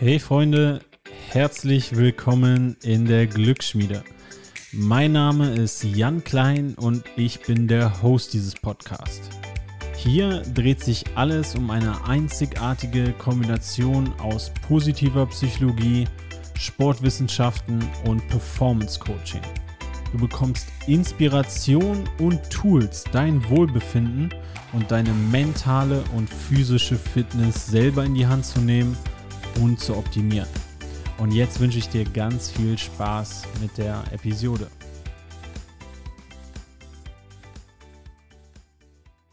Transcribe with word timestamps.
Hey 0.00 0.20
Freunde, 0.20 0.78
herzlich 1.28 1.96
willkommen 1.96 2.76
in 2.84 3.04
der 3.04 3.26
Glücksschmiede. 3.26 4.04
Mein 4.70 5.10
Name 5.10 5.50
ist 5.50 5.82
Jan 5.82 6.22
Klein 6.22 6.74
und 6.76 7.02
ich 7.16 7.40
bin 7.40 7.66
der 7.66 8.00
Host 8.00 8.32
dieses 8.32 8.54
Podcasts. 8.54 9.28
Hier 9.96 10.42
dreht 10.54 10.84
sich 10.84 11.04
alles 11.16 11.56
um 11.56 11.68
eine 11.72 12.06
einzigartige 12.06 13.12
Kombination 13.14 14.12
aus 14.20 14.52
positiver 14.68 15.26
Psychologie, 15.26 16.06
Sportwissenschaften 16.56 17.84
und 18.04 18.24
Performance 18.28 19.00
Coaching. 19.00 19.42
Du 20.12 20.18
bekommst 20.18 20.68
Inspiration 20.86 22.08
und 22.20 22.48
Tools, 22.50 23.02
dein 23.10 23.44
Wohlbefinden 23.50 24.32
und 24.72 24.92
deine 24.92 25.12
mentale 25.32 26.04
und 26.14 26.30
physische 26.30 26.94
Fitness 26.94 27.66
selber 27.66 28.04
in 28.04 28.14
die 28.14 28.28
Hand 28.28 28.46
zu 28.46 28.60
nehmen– 28.60 28.96
und 29.62 29.80
zu 29.80 29.96
optimieren. 29.96 30.48
Und 31.18 31.32
jetzt 31.32 31.60
wünsche 31.60 31.78
ich 31.78 31.88
dir 31.88 32.04
ganz 32.04 32.50
viel 32.50 32.78
Spaß 32.78 33.42
mit 33.60 33.76
der 33.76 34.04
Episode. 34.12 34.68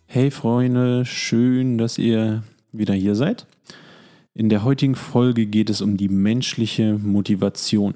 Hey 0.08 0.32
Freunde, 0.32 1.06
schön, 1.06 1.78
dass 1.78 1.98
ihr 1.98 2.44
wieder 2.72 2.94
hier 2.94 3.16
seid. 3.16 3.48
In 4.34 4.50
der 4.50 4.64
heutigen 4.64 4.96
Folge 4.96 5.46
geht 5.46 5.70
es 5.70 5.82
um 5.82 5.98
die 5.98 6.10
menschliche 6.10 6.98
Motivation. 6.98 7.96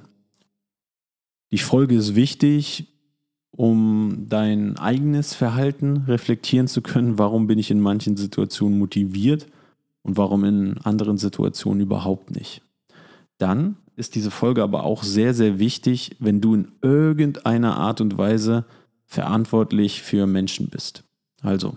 Die 1.52 1.57
Folge 1.57 1.95
ist 1.95 2.16
wichtig, 2.16 2.88
um 3.52 4.27
dein 4.30 4.77
eigenes 4.77 5.33
Verhalten 5.33 6.03
reflektieren 6.07 6.67
zu 6.67 6.81
können. 6.81 7.17
Warum 7.17 7.47
bin 7.47 7.57
ich 7.57 7.71
in 7.71 7.81
manchen 7.81 8.16
Situationen 8.17 8.77
motiviert 8.77 9.47
und 10.03 10.17
warum 10.17 10.44
in 10.44 10.78
anderen 10.80 11.17
Situationen 11.17 11.81
überhaupt 11.81 12.31
nicht. 12.31 12.61
Dann 13.38 13.78
ist 13.95 14.16
diese 14.16 14.31
Folge 14.31 14.64
aber 14.64 14.83
auch 14.83 15.03
sehr, 15.03 15.33
sehr 15.33 15.59
wichtig, 15.59 16.16
wenn 16.19 16.42
du 16.42 16.55
in 16.55 16.72
irgendeiner 16.81 17.78
Art 17.78 18.02
und 18.02 18.17
Weise 18.17 18.66
verantwortlich 19.05 20.02
für 20.02 20.27
Menschen 20.27 20.70
bist. 20.70 21.03
Also, 21.42 21.75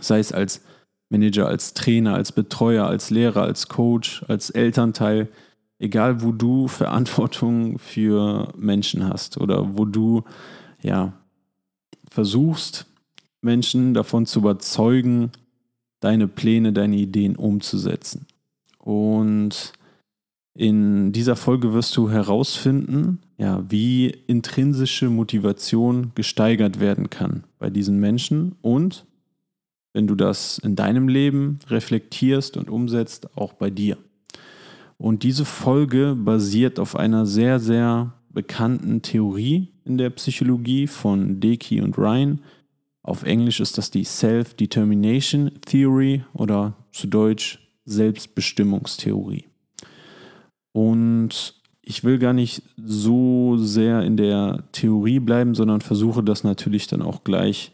sei 0.00 0.18
es 0.18 0.32
als 0.32 0.62
Manager, 1.08 1.46
als 1.46 1.74
Trainer, 1.74 2.14
als 2.14 2.32
Betreuer, 2.32 2.86
als 2.86 3.10
Lehrer, 3.10 3.42
als 3.42 3.68
Coach, 3.68 4.24
als 4.28 4.50
Elternteil, 4.50 5.28
egal 5.78 6.22
wo 6.22 6.32
du 6.32 6.68
Verantwortung 6.68 7.78
für 7.78 8.52
Menschen 8.56 9.08
hast 9.08 9.38
oder 9.38 9.76
wo 9.76 9.84
du 9.84 10.24
ja 10.82 11.12
versuchst, 12.10 12.86
Menschen 13.42 13.94
davon 13.94 14.26
zu 14.26 14.40
überzeugen, 14.40 15.30
deine 16.00 16.28
Pläne, 16.28 16.72
deine 16.72 16.96
Ideen 16.96 17.36
umzusetzen. 17.36 18.26
Und 18.78 19.72
in 20.54 21.12
dieser 21.12 21.36
Folge 21.36 21.74
wirst 21.74 21.96
du 21.96 22.10
herausfinden, 22.10 23.18
ja, 23.36 23.62
wie 23.68 24.06
intrinsische 24.06 25.10
Motivation 25.10 26.12
gesteigert 26.14 26.80
werden 26.80 27.10
kann 27.10 27.44
bei 27.58 27.68
diesen 27.68 28.00
Menschen 28.00 28.54
und 28.62 29.04
wenn 29.92 30.06
du 30.06 30.14
das 30.14 30.58
in 30.58 30.76
deinem 30.76 31.08
Leben 31.08 31.58
reflektierst 31.68 32.58
und 32.58 32.68
umsetzt, 32.68 33.34
auch 33.36 33.54
bei 33.54 33.70
dir. 33.70 33.96
Und 34.98 35.22
diese 35.22 35.44
Folge 35.44 36.14
basiert 36.14 36.78
auf 36.78 36.96
einer 36.96 37.24
sehr, 37.24 37.60
sehr 37.60 38.12
bekannten 38.28 39.00
Theorie 39.00 39.68
in 39.86 39.96
der 39.96 40.10
Psychologie 40.10 40.86
von 40.86 41.40
Deki 41.40 41.80
und 41.80 41.96
Ryan, 41.96 42.40
auf 43.06 43.22
Englisch 43.22 43.60
ist 43.60 43.78
das 43.78 43.90
die 43.90 44.04
Self-Determination 44.04 45.52
Theory 45.64 46.24
oder 46.32 46.74
zu 46.92 47.06
Deutsch 47.06 47.60
Selbstbestimmungstheorie. 47.84 49.46
Und 50.72 51.54
ich 51.82 52.02
will 52.02 52.18
gar 52.18 52.32
nicht 52.32 52.62
so 52.76 53.56
sehr 53.58 54.02
in 54.02 54.16
der 54.16 54.64
Theorie 54.72 55.20
bleiben, 55.20 55.54
sondern 55.54 55.80
versuche 55.80 56.24
das 56.24 56.42
natürlich 56.42 56.88
dann 56.88 57.00
auch 57.00 57.22
gleich 57.22 57.72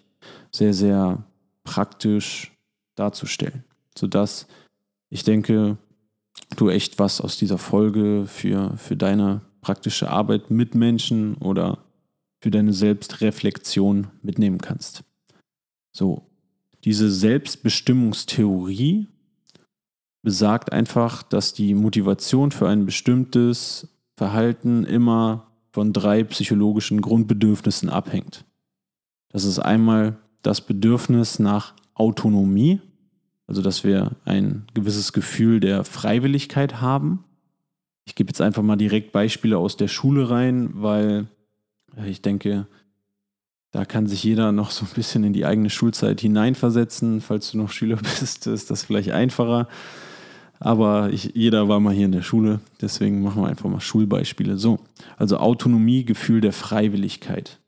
sehr, 0.51 0.75
sehr 0.75 1.25
praktisch 1.65 2.53
darzustellen, 2.95 3.65
sodass 3.97 4.47
ich 5.09 5.25
denke, 5.25 5.79
du 6.57 6.69
echt 6.69 6.99
was 6.99 7.23
aus 7.23 7.39
dieser 7.39 7.57
Folge 7.57 8.27
für, 8.27 8.77
für 8.77 8.97
deine 8.97 9.41
praktische 9.63 10.11
Arbeit 10.11 10.51
mit 10.51 10.75
Menschen 10.75 11.37
oder 11.37 11.79
für 12.41 12.51
deine 12.51 12.75
Selbstreflexion 12.75 14.09
mitnehmen 14.21 14.59
kannst. 14.59 15.05
So, 15.93 16.27
diese 16.85 17.11
Selbstbestimmungstheorie 17.11 19.07
besagt 20.23 20.73
einfach, 20.73 21.23
dass 21.23 21.53
die 21.53 21.75
Motivation 21.75 22.51
für 22.51 22.69
ein 22.69 22.87
bestimmtes 22.87 23.89
Verhalten 24.17 24.85
immer 24.85 25.49
von 25.71 25.93
drei 25.93 26.25
psychologischen 26.25 27.01
Grundbedürfnissen 27.01 27.89
abhängt. 27.89 28.45
Das 29.31 29.45
ist 29.45 29.59
einmal 29.59 30.19
das 30.43 30.61
Bedürfnis 30.61 31.39
nach 31.39 31.75
Autonomie, 31.95 32.81
also 33.47 33.63
dass 33.63 33.85
wir 33.85 34.13
ein 34.25 34.67
gewisses 34.75 35.13
Gefühl 35.13 35.61
der 35.61 35.85
Freiwilligkeit 35.85 36.81
haben. 36.81 37.25
Ich 38.05 38.15
gebe 38.15 38.29
jetzt 38.29 38.41
einfach 38.41 38.63
mal 38.63 38.77
direkt 38.77 39.13
Beispiele 39.13 39.59
aus 39.59 39.77
der 39.77 39.89
Schule 39.89 40.31
rein, 40.31 40.71
weil 40.75 41.29
ich 42.07 42.23
denke, 42.23 42.67
da 43.73 43.87
kann 43.87 44.07
sich 44.07 44.23
jeder 44.23 44.53
noch 44.53 44.71
so 44.71 44.85
ein 44.85 44.95
bisschen 44.95 45.25
in 45.25 45.33
die 45.33 45.47
eigene 45.47 45.71
Schulzeit 45.71 46.21
hineinversetzen. 46.21 47.23
Falls 47.23 47.51
du 47.51 47.59
noch 47.59 47.71
Schüler 47.71 47.97
bist, 48.03 48.47
ist 48.47 48.71
das 48.71 48.85
vielleicht 48.85 49.11
einfacher. 49.11 49.67
Aber 50.61 51.11
ich, 51.11 51.33
jeder 51.35 51.69
war 51.69 51.81
mal 51.81 51.95
hier 51.95 52.05
in 52.05 52.13
der 52.13 52.23
Schule, 52.23 52.61
deswegen 52.81 53.21
machen 53.21 53.43
wir 53.43 53.49
einfach 53.49 53.69
mal 53.69 53.81
Schulbeispiele. 53.81 54.59
So, 54.59 54.79
also 55.17 55.39
Autonomie, 55.39 56.05
Gefühl 56.05 56.41
der 56.41 56.53
Freiwilligkeit. 56.53 57.59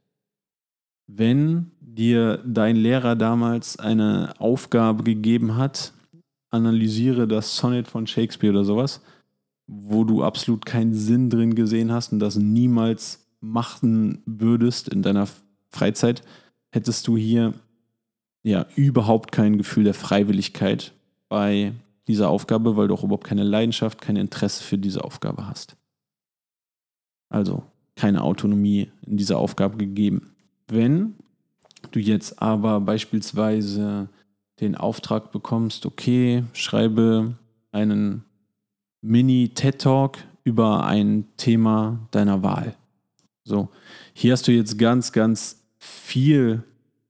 Wenn 1.08 1.72
dir 1.80 2.38
dein 2.46 2.76
Lehrer 2.76 3.16
damals 3.16 3.78
eine 3.78 4.34
Aufgabe 4.38 5.02
gegeben 5.02 5.56
hat, 5.56 5.92
analysiere 6.50 7.26
das 7.26 7.56
Sonnet 7.56 7.88
von 7.88 8.06
Shakespeare 8.06 8.52
oder 8.52 8.64
sowas, 8.64 9.02
wo 9.66 10.04
du 10.04 10.22
absolut 10.22 10.64
keinen 10.64 10.94
Sinn 10.94 11.30
drin 11.30 11.56
gesehen 11.56 11.90
hast 11.90 12.12
und 12.12 12.20
das 12.20 12.36
niemals 12.36 13.26
machen 13.40 14.22
würdest 14.24 14.88
in 14.88 15.02
deiner 15.02 15.26
Freizeit, 15.74 16.22
hättest 16.70 17.06
du 17.06 17.16
hier 17.16 17.54
ja 18.42 18.66
überhaupt 18.76 19.32
kein 19.32 19.58
Gefühl 19.58 19.84
der 19.84 19.94
Freiwilligkeit 19.94 20.92
bei 21.28 21.72
dieser 22.06 22.28
Aufgabe, 22.28 22.76
weil 22.76 22.88
du 22.88 22.94
auch 22.94 23.04
überhaupt 23.04 23.26
keine 23.26 23.44
Leidenschaft, 23.44 24.00
kein 24.00 24.16
Interesse 24.16 24.62
für 24.62 24.78
diese 24.78 25.04
Aufgabe 25.04 25.46
hast. 25.46 25.76
Also 27.30 27.64
keine 27.96 28.22
Autonomie 28.22 28.90
in 29.06 29.16
dieser 29.16 29.38
Aufgabe 29.38 29.76
gegeben. 29.78 30.34
Wenn 30.68 31.14
du 31.90 32.00
jetzt 32.00 32.40
aber 32.42 32.80
beispielsweise 32.80 34.08
den 34.60 34.76
Auftrag 34.76 35.32
bekommst, 35.32 35.86
okay, 35.86 36.44
schreibe 36.52 37.34
einen 37.72 38.24
Mini-TED-Talk 39.00 40.18
über 40.44 40.84
ein 40.84 41.26
Thema 41.36 42.06
deiner 42.10 42.42
Wahl. 42.42 42.74
So, 43.44 43.68
hier 44.12 44.32
hast 44.32 44.46
du 44.46 44.52
jetzt 44.52 44.78
ganz, 44.78 45.12
ganz 45.12 45.63
viel 45.84 46.62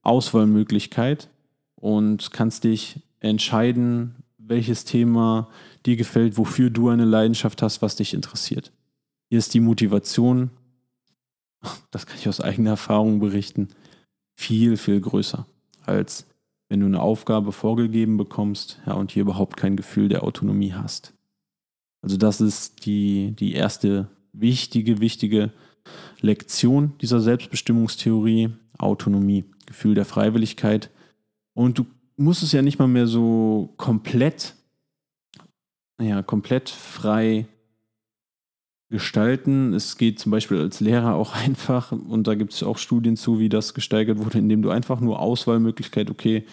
Auswahlmöglichkeit 0.02 1.30
und 1.76 2.32
kannst 2.32 2.64
dich 2.64 3.00
entscheiden, 3.20 4.16
welches 4.36 4.84
Thema 4.84 5.48
dir 5.86 5.96
gefällt, 5.96 6.36
wofür 6.36 6.70
du 6.70 6.88
eine 6.88 7.04
Leidenschaft 7.04 7.62
hast, 7.62 7.82
was 7.82 7.96
dich 7.96 8.14
interessiert. 8.14 8.72
Hier 9.30 9.38
ist 9.38 9.54
die 9.54 9.60
Motivation, 9.60 10.50
das 11.90 12.06
kann 12.06 12.18
ich 12.18 12.28
aus 12.28 12.40
eigener 12.40 12.70
Erfahrung 12.70 13.20
berichten, 13.20 13.68
viel, 14.36 14.76
viel 14.76 15.00
größer, 15.00 15.46
als 15.86 16.26
wenn 16.68 16.80
du 16.80 16.86
eine 16.86 17.00
Aufgabe 17.00 17.53
vorgegeben 17.53 18.16
bekommst 18.16 18.80
ja, 18.86 18.94
und 18.94 19.12
hier 19.12 19.22
überhaupt 19.22 19.56
kein 19.56 19.77
Gefühl 19.77 20.09
der 20.09 20.24
Autonomie 20.24 20.72
hast. 20.72 21.15
Also 22.03 22.16
das 22.16 22.41
ist 22.41 22.84
die, 22.86 23.32
die 23.38 23.53
erste 23.53 24.09
wichtige, 24.32 25.00
wichtige 25.00 25.53
Lektion 26.20 26.94
dieser 27.00 27.20
Selbstbestimmungstheorie, 27.20 28.50
Autonomie, 28.78 29.44
Gefühl 29.66 29.94
der 29.94 30.04
Freiwilligkeit. 30.04 30.91
Und 31.54 31.78
du 31.78 31.86
musst 32.16 32.42
es 32.42 32.53
ja 32.53 32.62
nicht 32.62 32.78
mal 32.78 32.88
mehr 32.88 33.06
so 33.06 33.74
komplett, 33.76 34.54
ja, 36.00 36.22
komplett 36.22 36.71
frei 36.71 37.47
gestalten. 38.91 39.74
Es 39.74 39.97
geht 39.97 40.18
zum 40.18 40.30
Beispiel 40.30 40.60
als 40.60 40.80
Lehrer 40.80 41.15
auch 41.15 41.34
einfach, 41.44 41.92
und 41.92 42.26
da 42.26 42.34
gibt 42.34 42.53
es 42.53 42.62
auch 42.62 42.78
Studien 42.78 43.16
zu, 43.16 43.38
wie 43.38 43.48
das 43.48 43.74
gesteigert 43.74 44.18
wurde, 44.18 44.38
indem 44.38 44.62
du 44.62 44.71
einfach 44.71 45.00
nur 45.00 45.20
Auswahlmöglichkeit, 45.20 46.10
okay, 46.10 46.44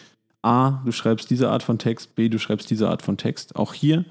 A, 0.43 0.81
du 0.85 0.91
schreibst 0.91 1.29
diese 1.29 1.49
Art 1.51 1.61
von 1.61 1.77
Text, 1.77 2.15
B, 2.15 2.27
du 2.27 2.39
schreibst 2.39 2.71
diese 2.71 2.89
Art 2.89 3.03
von 3.03 3.15
Text. 3.15 3.55
Auch 3.55 3.75
hier 3.75 4.05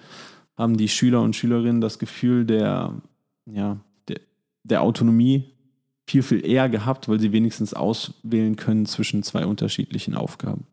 haben 0.56 0.76
die 0.76 0.88
Schüler 0.88 1.22
und 1.22 1.34
Schülerinnen 1.34 1.80
das 1.80 1.98
Gefühl 1.98 2.44
der, 2.44 2.94
ja, 3.46 3.80
der 4.64 4.82
Autonomie 4.82 5.50
viel, 6.10 6.22
viel 6.22 6.44
eher 6.44 6.68
gehabt, 6.68 7.08
weil 7.08 7.20
sie 7.20 7.32
wenigstens 7.32 7.72
auswählen 7.72 8.56
können 8.56 8.86
zwischen 8.86 9.22
zwei 9.22 9.46
unterschiedlichen 9.46 10.14
Aufgaben. 10.14 10.66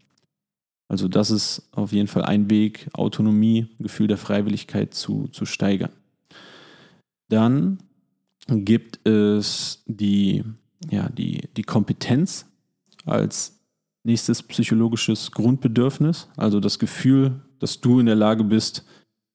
Also 0.90 1.08
das 1.08 1.32
ist 1.32 1.68
auf 1.72 1.92
jeden 1.92 2.08
Fall 2.08 2.24
ein 2.24 2.50
Weg, 2.50 2.90
Autonomie, 2.94 3.68
Gefühl 3.80 4.08
der 4.08 4.18
Freiwilligkeit 4.18 4.94
zu, 4.94 5.28
zu 5.28 5.46
steigern. 5.46 5.92
Dann 7.30 7.80
gibt 8.48 9.06
es 9.06 9.84
die, 9.86 10.44
ja, 10.90 11.10
die, 11.10 11.50
die 11.56 11.64
Kompetenz 11.64 12.46
als 13.06 13.60
nächstes 14.04 14.42
psychologisches 14.42 15.32
Grundbedürfnis, 15.32 16.30
also 16.38 16.60
das 16.60 16.80
Gefühl, 16.80 17.42
dass 17.60 17.82
du 17.82 18.00
in 18.00 18.06
der 18.06 18.16
Lage 18.16 18.44
bist, 18.44 18.86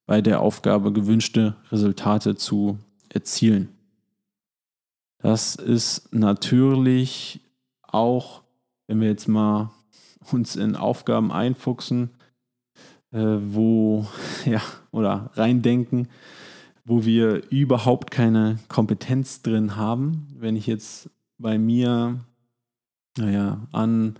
bei 0.06 0.20
der 0.20 0.40
Aufgabe 0.40 0.92
gewünschte 0.92 1.56
Resultate 1.70 2.34
zu 2.36 2.78
erzielen. 3.10 3.68
Das 5.22 5.54
ist 5.54 6.12
natürlich 6.12 7.40
auch, 7.82 8.42
wenn 8.88 9.00
wir 9.00 9.08
jetzt 9.08 9.28
mal 9.28 9.70
uns 10.32 10.56
in 10.56 10.74
Aufgaben 10.74 11.30
einfuchsen, 11.30 12.10
äh, 13.12 13.38
wo, 13.40 14.06
ja, 14.44 14.60
oder 14.90 15.30
reindenken, 15.34 16.08
wo 16.84 17.04
wir 17.04 17.48
überhaupt 17.52 18.10
keine 18.10 18.58
Kompetenz 18.66 19.42
drin 19.42 19.76
haben. 19.76 20.26
Wenn 20.36 20.56
ich 20.56 20.66
jetzt 20.66 21.08
bei 21.38 21.56
mir, 21.56 22.18
naja, 23.16 23.68
an, 23.70 24.18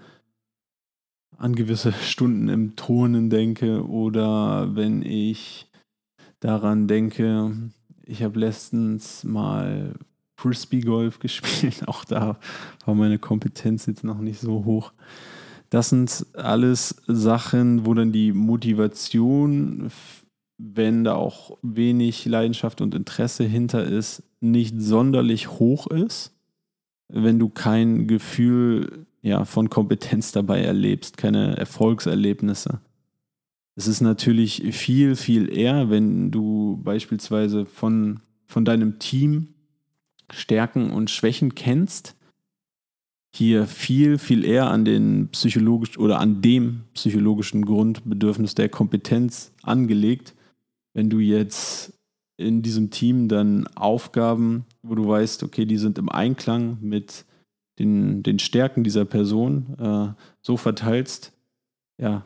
an 1.36 1.56
gewisse 1.56 1.92
Stunden 2.04 2.48
im 2.48 2.76
Turnen 2.76 3.28
denke 3.28 3.84
oder 3.88 4.76
wenn 4.76 5.02
ich 5.02 5.68
daran 6.38 6.86
denke, 6.86 7.72
ich 8.04 8.22
habe 8.22 8.38
letztens 8.38 9.24
mal 9.24 9.94
Frisbee 10.42 10.80
Golf 10.80 11.20
gespielt. 11.20 11.82
Auch 11.86 12.04
da 12.04 12.38
war 12.84 12.94
meine 12.94 13.18
Kompetenz 13.18 13.86
jetzt 13.86 14.02
noch 14.02 14.18
nicht 14.18 14.40
so 14.40 14.64
hoch. 14.64 14.92
Das 15.70 15.88
sind 15.88 16.26
alles 16.34 16.96
Sachen, 17.06 17.86
wo 17.86 17.94
dann 17.94 18.12
die 18.12 18.32
Motivation, 18.32 19.90
wenn 20.58 21.04
da 21.04 21.14
auch 21.14 21.56
wenig 21.62 22.26
Leidenschaft 22.26 22.82
und 22.82 22.94
Interesse 22.94 23.44
hinter 23.44 23.82
ist, 23.82 24.22
nicht 24.40 24.74
sonderlich 24.78 25.48
hoch 25.48 25.86
ist. 25.86 26.34
Wenn 27.08 27.38
du 27.38 27.48
kein 27.48 28.06
Gefühl 28.06 29.06
ja, 29.22 29.46
von 29.46 29.70
Kompetenz 29.70 30.32
dabei 30.32 30.60
erlebst, 30.62 31.16
keine 31.16 31.56
Erfolgserlebnisse. 31.56 32.80
Es 33.76 33.86
ist 33.86 34.02
natürlich 34.02 34.74
viel, 34.74 35.16
viel 35.16 35.50
eher, 35.56 35.88
wenn 35.88 36.30
du 36.30 36.80
beispielsweise 36.82 37.64
von, 37.64 38.20
von 38.46 38.66
deinem 38.66 38.98
Team 38.98 39.54
Stärken 40.32 40.90
und 40.90 41.10
Schwächen 41.10 41.54
kennst, 41.54 42.16
hier 43.34 43.66
viel, 43.66 44.18
viel 44.18 44.44
eher 44.44 44.68
an 44.68 44.84
den 44.84 45.28
psychologischen 45.28 46.02
oder 46.02 46.20
an 46.20 46.42
dem 46.42 46.82
psychologischen 46.94 47.64
Grundbedürfnis 47.64 48.54
der 48.54 48.68
Kompetenz 48.68 49.52
angelegt, 49.62 50.34
wenn 50.92 51.08
du 51.08 51.18
jetzt 51.18 51.94
in 52.36 52.62
diesem 52.62 52.90
Team 52.90 53.28
dann 53.28 53.66
Aufgaben, 53.68 54.66
wo 54.82 54.94
du 54.94 55.06
weißt, 55.06 55.42
okay, 55.44 55.64
die 55.64 55.78
sind 55.78 55.96
im 55.98 56.08
Einklang 56.08 56.78
mit 56.80 57.24
den, 57.78 58.22
den 58.22 58.38
Stärken 58.38 58.84
dieser 58.84 59.04
Person, 59.04 59.74
äh, 59.78 60.08
so 60.42 60.56
verteilst, 60.56 61.32
ja, 61.98 62.24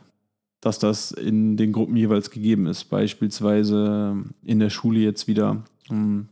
dass 0.61 0.79
das 0.79 1.13
in 1.13 1.57
den 1.57 1.73
Gruppen 1.73 1.97
jeweils 1.97 2.31
gegeben 2.31 2.67
ist. 2.67 2.85
Beispielsweise 2.85 4.25
in 4.43 4.59
der 4.59 4.71
Schule 4.71 4.99
jetzt 4.99 5.29
wieder 5.29 5.65
um, 5.89 6.29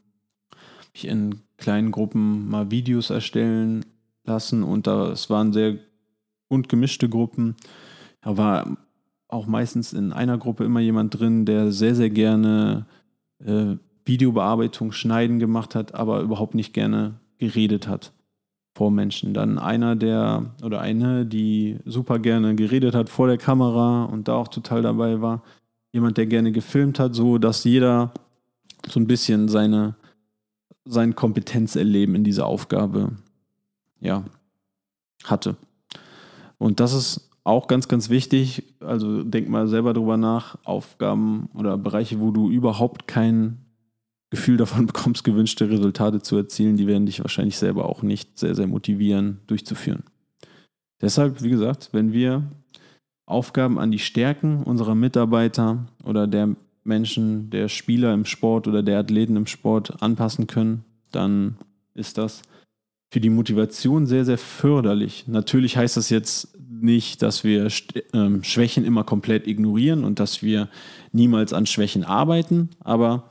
ich 0.94 1.06
in 1.06 1.40
kleinen 1.58 1.90
Gruppen 1.90 2.48
mal 2.48 2.70
Videos 2.70 3.10
erstellen 3.10 3.84
lassen 4.24 4.62
und 4.62 4.86
das 4.86 5.28
waren 5.28 5.52
sehr 5.52 5.76
bunt 6.48 6.68
gemischte 6.68 7.08
Gruppen. 7.08 7.56
Da 8.22 8.36
war 8.36 8.76
auch 9.28 9.46
meistens 9.46 9.92
in 9.92 10.12
einer 10.12 10.38
Gruppe 10.38 10.64
immer 10.64 10.80
jemand 10.80 11.18
drin, 11.18 11.44
der 11.44 11.72
sehr, 11.72 11.94
sehr 11.94 12.10
gerne 12.10 12.86
äh, 13.44 13.76
Videobearbeitung, 14.04 14.92
Schneiden 14.92 15.38
gemacht 15.38 15.74
hat, 15.74 15.94
aber 15.94 16.20
überhaupt 16.20 16.54
nicht 16.54 16.72
gerne 16.72 17.14
geredet 17.38 17.88
hat 17.88 18.12
vor 18.74 18.90
Menschen. 18.90 19.34
Dann 19.34 19.58
einer, 19.58 19.96
der 19.96 20.54
oder 20.62 20.80
eine, 20.80 21.26
die 21.26 21.78
super 21.84 22.18
gerne 22.18 22.54
geredet 22.54 22.94
hat 22.94 23.08
vor 23.08 23.26
der 23.26 23.38
Kamera 23.38 24.04
und 24.04 24.28
da 24.28 24.34
auch 24.34 24.48
total 24.48 24.82
dabei 24.82 25.20
war. 25.20 25.42
Jemand, 25.92 26.18
der 26.18 26.26
gerne 26.26 26.52
gefilmt 26.52 26.98
hat, 26.98 27.14
so 27.14 27.38
dass 27.38 27.64
jeder 27.64 28.12
so 28.88 29.00
ein 29.00 29.06
bisschen 29.06 29.48
seine, 29.48 29.94
sein 30.84 31.14
Kompetenzerleben 31.14 32.14
in 32.14 32.24
dieser 32.24 32.46
Aufgabe 32.46 33.12
ja, 34.00 34.24
hatte. 35.24 35.56
Und 36.58 36.80
das 36.80 36.92
ist 36.92 37.30
auch 37.42 37.68
ganz, 37.68 37.88
ganz 37.88 38.08
wichtig. 38.10 38.74
Also 38.80 39.22
denk 39.22 39.48
mal 39.48 39.68
selber 39.68 39.92
drüber 39.92 40.16
nach. 40.16 40.58
Aufgaben 40.64 41.48
oder 41.54 41.76
Bereiche, 41.76 42.20
wo 42.20 42.30
du 42.30 42.50
überhaupt 42.50 43.06
kein 43.06 43.58
Gefühl 44.30 44.56
davon 44.56 44.86
bekommst, 44.88 45.24
gewünschte 45.24 45.68
Resultate 45.70 46.20
zu 46.20 46.36
erzielen, 46.36 46.76
die 46.76 46.86
werden 46.86 47.06
dich 47.06 47.20
wahrscheinlich 47.20 47.56
selber 47.56 47.88
auch 47.88 48.02
nicht 48.02 48.38
sehr, 48.38 48.54
sehr 48.54 48.66
motivieren, 48.66 49.40
durchzuführen. 49.46 50.02
Deshalb, 51.00 51.42
wie 51.42 51.50
gesagt, 51.50 51.90
wenn 51.92 52.12
wir 52.12 52.42
Aufgaben 53.26 53.78
an 53.78 53.90
die 53.90 53.98
Stärken 53.98 54.62
unserer 54.62 54.94
Mitarbeiter 54.94 55.86
oder 56.04 56.26
der 56.26 56.56
Menschen, 56.84 57.50
der 57.50 57.68
Spieler 57.68 58.14
im 58.14 58.24
Sport 58.24 58.68
oder 58.68 58.82
der 58.82 58.98
Athleten 58.98 59.36
im 59.36 59.46
Sport 59.46 60.02
anpassen 60.02 60.46
können, 60.46 60.84
dann 61.10 61.56
ist 61.94 62.18
das 62.18 62.42
für 63.10 63.20
die 63.20 63.30
Motivation 63.30 64.06
sehr, 64.06 64.24
sehr 64.24 64.38
förderlich. 64.38 65.26
Natürlich 65.26 65.76
heißt 65.76 65.96
das 65.96 66.10
jetzt 66.10 66.58
nicht, 66.68 67.22
dass 67.22 67.44
wir 67.44 67.68
ähm, 68.12 68.42
Schwächen 68.42 68.84
immer 68.84 69.04
komplett 69.04 69.46
ignorieren 69.46 70.04
und 70.04 70.20
dass 70.20 70.42
wir 70.42 70.68
niemals 71.12 71.52
an 71.52 71.66
Schwächen 71.66 72.04
arbeiten, 72.04 72.70
aber 72.80 73.30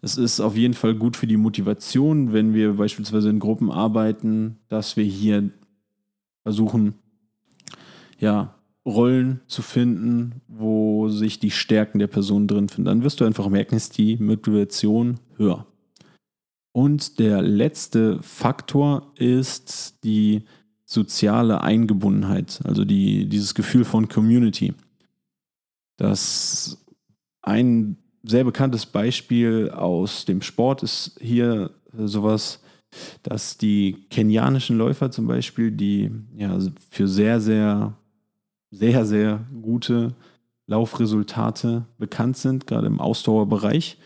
es 0.00 0.16
ist 0.16 0.40
auf 0.40 0.56
jeden 0.56 0.74
Fall 0.74 0.94
gut 0.94 1.16
für 1.16 1.26
die 1.26 1.36
Motivation, 1.36 2.32
wenn 2.32 2.54
wir 2.54 2.74
beispielsweise 2.74 3.28
in 3.28 3.40
Gruppen 3.40 3.70
arbeiten, 3.70 4.58
dass 4.68 4.96
wir 4.96 5.04
hier 5.04 5.50
versuchen, 6.44 6.94
ja, 8.20 8.54
Rollen 8.86 9.40
zu 9.48 9.62
finden, 9.62 10.42
wo 10.46 11.08
sich 11.08 11.40
die 11.40 11.50
Stärken 11.50 11.98
der 11.98 12.06
Person 12.06 12.46
drin 12.46 12.68
finden. 12.68 12.86
Dann 12.86 13.02
wirst 13.02 13.20
du 13.20 13.24
einfach 13.24 13.48
merken, 13.48 13.74
ist 13.74 13.98
die 13.98 14.16
Motivation 14.16 15.18
höher. 15.36 15.66
Und 16.72 17.18
der 17.18 17.42
letzte 17.42 18.22
Faktor 18.22 19.12
ist 19.16 20.04
die 20.04 20.44
soziale 20.84 21.62
Eingebundenheit, 21.62 22.60
also 22.64 22.84
die, 22.84 23.28
dieses 23.28 23.54
Gefühl 23.54 23.84
von 23.84 24.08
Community. 24.08 24.72
Das 25.96 26.86
ein 27.42 27.96
sehr 28.22 28.44
bekanntes 28.44 28.86
Beispiel 28.86 29.70
aus 29.70 30.24
dem 30.24 30.42
Sport 30.42 30.82
ist 30.82 31.18
hier 31.20 31.70
sowas, 31.92 32.60
dass 33.22 33.56
die 33.56 34.06
kenianischen 34.10 34.76
Läufer 34.78 35.10
zum 35.10 35.26
Beispiel, 35.26 35.70
die 35.70 36.10
ja 36.36 36.58
für 36.90 37.08
sehr, 37.08 37.40
sehr, 37.40 37.96
sehr, 38.70 39.06
sehr 39.06 39.46
gute 39.62 40.14
Laufresultate 40.66 41.86
bekannt 41.98 42.36
sind, 42.36 42.66
gerade 42.66 42.86
im 42.86 43.00
Ausdauerbereich, 43.00 43.98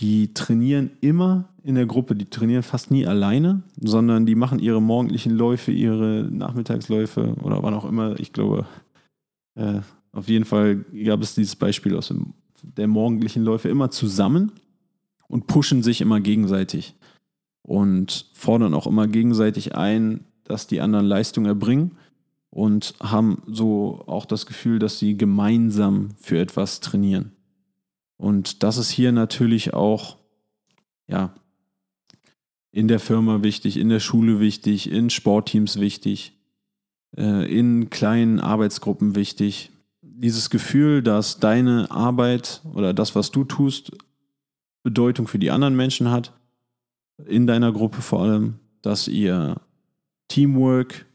die 0.00 0.34
trainieren 0.34 0.90
immer 1.00 1.48
in 1.62 1.74
der 1.74 1.86
Gruppe, 1.86 2.14
die 2.14 2.28
trainieren 2.28 2.62
fast 2.62 2.90
nie 2.90 3.06
alleine, 3.06 3.62
sondern 3.80 4.26
die 4.26 4.34
machen 4.34 4.58
ihre 4.58 4.82
morgendlichen 4.82 5.32
Läufe, 5.32 5.70
ihre 5.70 6.28
Nachmittagsläufe 6.30 7.34
oder 7.42 7.62
wann 7.62 7.74
auch 7.74 7.84
immer. 7.84 8.18
Ich 8.18 8.32
glaube, 8.32 8.66
äh, 9.54 9.80
auf 10.12 10.28
jeden 10.28 10.44
Fall 10.44 10.84
gab 11.04 11.22
es 11.22 11.34
dieses 11.34 11.56
Beispiel 11.56 11.96
aus 11.96 12.08
dem 12.08 12.34
der 12.62 12.86
morgendlichen 12.86 13.42
Läufe 13.42 13.68
immer 13.68 13.90
zusammen 13.90 14.52
und 15.28 15.46
pushen 15.46 15.82
sich 15.82 16.00
immer 16.00 16.20
gegenseitig 16.20 16.94
und 17.62 18.30
fordern 18.34 18.74
auch 18.74 18.86
immer 18.86 19.08
gegenseitig 19.08 19.74
ein, 19.74 20.24
dass 20.44 20.66
die 20.66 20.80
anderen 20.80 21.06
Leistung 21.06 21.46
erbringen 21.46 21.96
und 22.52 22.94
haben 23.00 23.42
so 23.46 24.04
auch 24.06 24.26
das 24.26 24.44
Gefühl, 24.44 24.78
dass 24.78 24.98
sie 24.98 25.16
gemeinsam 25.16 26.10
für 26.20 26.38
etwas 26.38 26.80
trainieren. 26.80 27.32
Und 28.18 28.62
das 28.62 28.76
ist 28.76 28.90
hier 28.90 29.10
natürlich 29.10 29.72
auch, 29.72 30.18
ja, 31.08 31.34
in 32.70 32.88
der 32.88 33.00
Firma 33.00 33.42
wichtig, 33.42 33.78
in 33.78 33.88
der 33.88 34.00
Schule 34.00 34.38
wichtig, 34.38 34.90
in 34.90 35.08
Sportteams 35.08 35.80
wichtig, 35.80 36.38
äh, 37.16 37.50
in 37.50 37.88
kleinen 37.88 38.38
Arbeitsgruppen 38.38 39.14
wichtig, 39.14 39.70
dieses 40.02 40.50
Gefühl, 40.50 41.02
dass 41.02 41.40
deine 41.40 41.90
Arbeit 41.90 42.60
oder 42.74 42.92
das, 42.92 43.14
was 43.14 43.30
du 43.30 43.44
tust, 43.44 43.92
Bedeutung 44.82 45.26
für 45.26 45.38
die 45.38 45.50
anderen 45.50 45.74
Menschen 45.74 46.10
hat, 46.10 46.34
in 47.26 47.46
deiner 47.46 47.72
Gruppe 47.72 48.02
vor 48.02 48.22
allem, 48.22 48.58
dass 48.82 49.08
ihr 49.08 49.56
Teamwork 50.28 51.06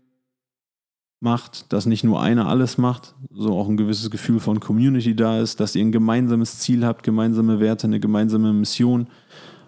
macht, 1.19 1.73
dass 1.73 1.85
nicht 1.85 2.03
nur 2.03 2.21
einer 2.21 2.47
alles 2.47 2.77
macht, 2.77 3.15
so 3.31 3.57
auch 3.57 3.67
ein 3.67 3.77
gewisses 3.77 4.11
Gefühl 4.11 4.39
von 4.39 4.59
Community 4.59 5.15
da 5.15 5.39
ist, 5.39 5.59
dass 5.59 5.75
ihr 5.75 5.83
ein 5.83 5.91
gemeinsames 5.91 6.59
Ziel 6.59 6.85
habt, 6.85 7.03
gemeinsame 7.03 7.59
Werte, 7.59 7.87
eine 7.87 7.99
gemeinsame 7.99 8.53
Mission 8.53 9.07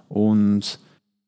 und 0.08 0.79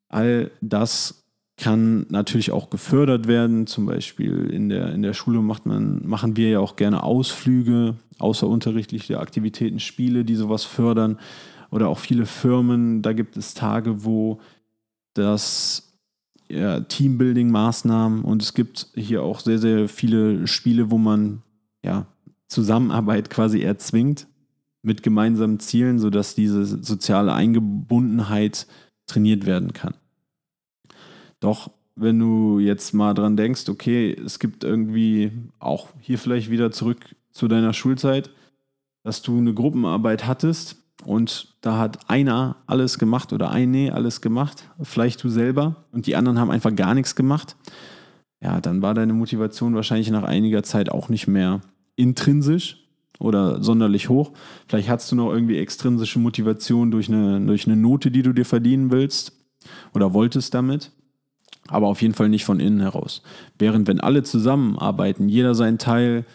all 0.10 0.52
das 0.62 1.22
kann 1.58 2.08
natürlich 2.10 2.52
auch 2.52 2.72
gefördert 2.72 3.28
werden. 3.28 3.68
Zum 3.68 3.86
Beispiel 3.86 4.50
in 4.50 4.70
der, 4.70 4.94
in 4.94 5.04
der 5.04 5.14
Schule 5.14 5.42
macht 5.42 5.68
man, 5.68 6.02
machen 6.08 6.36
wir 6.36 6.50
ja 6.50 6.60
auch 6.60 6.76
gerne 6.76 7.04
Ausflüge, 7.04 7.96
außerunterrichtliche 8.18 9.20
Aktivitäten, 9.20 9.80
Spiele, 9.80 10.26
die 10.26 10.36
sowas 10.36 10.64
fördern. 10.64 11.20
oder 11.70 11.88
auch 11.88 12.00
viele 12.00 12.26
Firmen, 12.26 13.02
da 13.02 13.14
gibt 13.14 13.38
es 13.38 13.54
Tage, 13.54 14.04
wo 14.04 14.40
das 15.14 15.91
ja, 16.52 16.80
Teambuilding-Maßnahmen 16.82 18.24
und 18.24 18.42
es 18.42 18.54
gibt 18.54 18.88
hier 18.96 19.24
auch 19.24 19.40
sehr, 19.40 19.58
sehr 19.58 19.88
viele 19.88 20.48
Spiele, 20.48 20.92
wo 20.92 20.98
man 20.98 21.42
ja, 21.84 22.06
Zusammenarbeit 22.48 23.30
quasi 23.30 23.62
erzwingt 23.62 24.28
mit 24.84 25.04
gemeinsamen 25.04 25.60
Zielen, 25.60 26.00
sodass 26.00 26.36
diese 26.36 26.66
soziale 26.66 27.34
Eingebundenheit 27.34 28.68
trainiert 29.06 29.46
werden 29.46 29.74
kann. 29.74 29.94
Doch 31.40 31.72
wenn 31.96 32.20
du 32.20 32.60
jetzt 32.60 32.94
mal 32.94 33.14
dran 33.14 33.38
denkst, 33.38 33.70
okay, 33.70 34.12
es 34.14 34.40
gibt 34.40 34.64
irgendwie 34.64 35.32
auch 35.60 35.90
hier 36.00 36.18
vielleicht 36.18 36.50
wieder 36.50 36.72
zurück 36.72 37.16
zu 37.32 37.48
deiner 37.48 37.74
Schulzeit, 37.74 38.32
dass 39.04 39.22
du 39.22 39.38
eine 39.38 39.54
Gruppenarbeit 39.54 40.26
hattest 40.26 40.81
und 41.06 41.56
da 41.62 41.78
hat 41.78 42.10
einer 42.10 42.58
alles 42.68 43.00
gemacht 43.00 43.34
oder 43.34 43.52
eine 43.52 43.94
alles 43.94 44.22
gemacht, 44.22 44.70
vielleicht 44.82 45.24
du 45.24 45.30
selber 45.30 45.86
und 45.92 46.08
die 46.08 46.16
anderen 46.16 46.40
haben 46.40 46.52
einfach 46.52 46.76
gar 46.76 46.94
nichts 46.94 47.16
gemacht, 47.16 47.56
ja, 48.42 48.60
dann 48.60 48.82
war 48.82 48.94
deine 48.94 49.14
Motivation 49.14 49.76
wahrscheinlich 49.76 50.10
nach 50.10 50.24
einiger 50.24 50.64
Zeit 50.64 50.90
auch 50.90 51.10
nicht 51.10 51.28
mehr 51.28 51.62
intrinsisch 51.96 52.78
oder 53.20 53.62
sonderlich 53.62 54.10
hoch. 54.10 54.32
Vielleicht 54.68 54.90
hast 54.90 55.12
du 55.12 55.16
noch 55.16 55.32
irgendwie 55.32 55.60
extrinsische 55.60 56.18
Motivation 56.18 56.90
durch 56.90 57.08
eine, 57.08 57.40
durch 57.46 57.68
eine 57.68 57.76
Note, 57.76 58.10
die 58.10 58.24
du 58.24 58.34
dir 58.34 58.46
verdienen 58.46 58.92
willst 58.92 59.34
oder 59.94 60.14
wolltest 60.14 60.54
damit 60.54 60.92
aber 61.68 61.88
auf 61.88 62.02
jeden 62.02 62.14
Fall 62.14 62.30
nicht 62.30 62.46
von 62.46 62.60
innen 62.60 62.82
heraus. 62.82 63.22
Während 63.58 63.88
wenn 63.88 64.00
alle 64.00 64.24
zusammenarbeiten, 64.24 65.30
jeder 65.30 65.56
seinen 65.56 65.78
Teil 65.78 66.26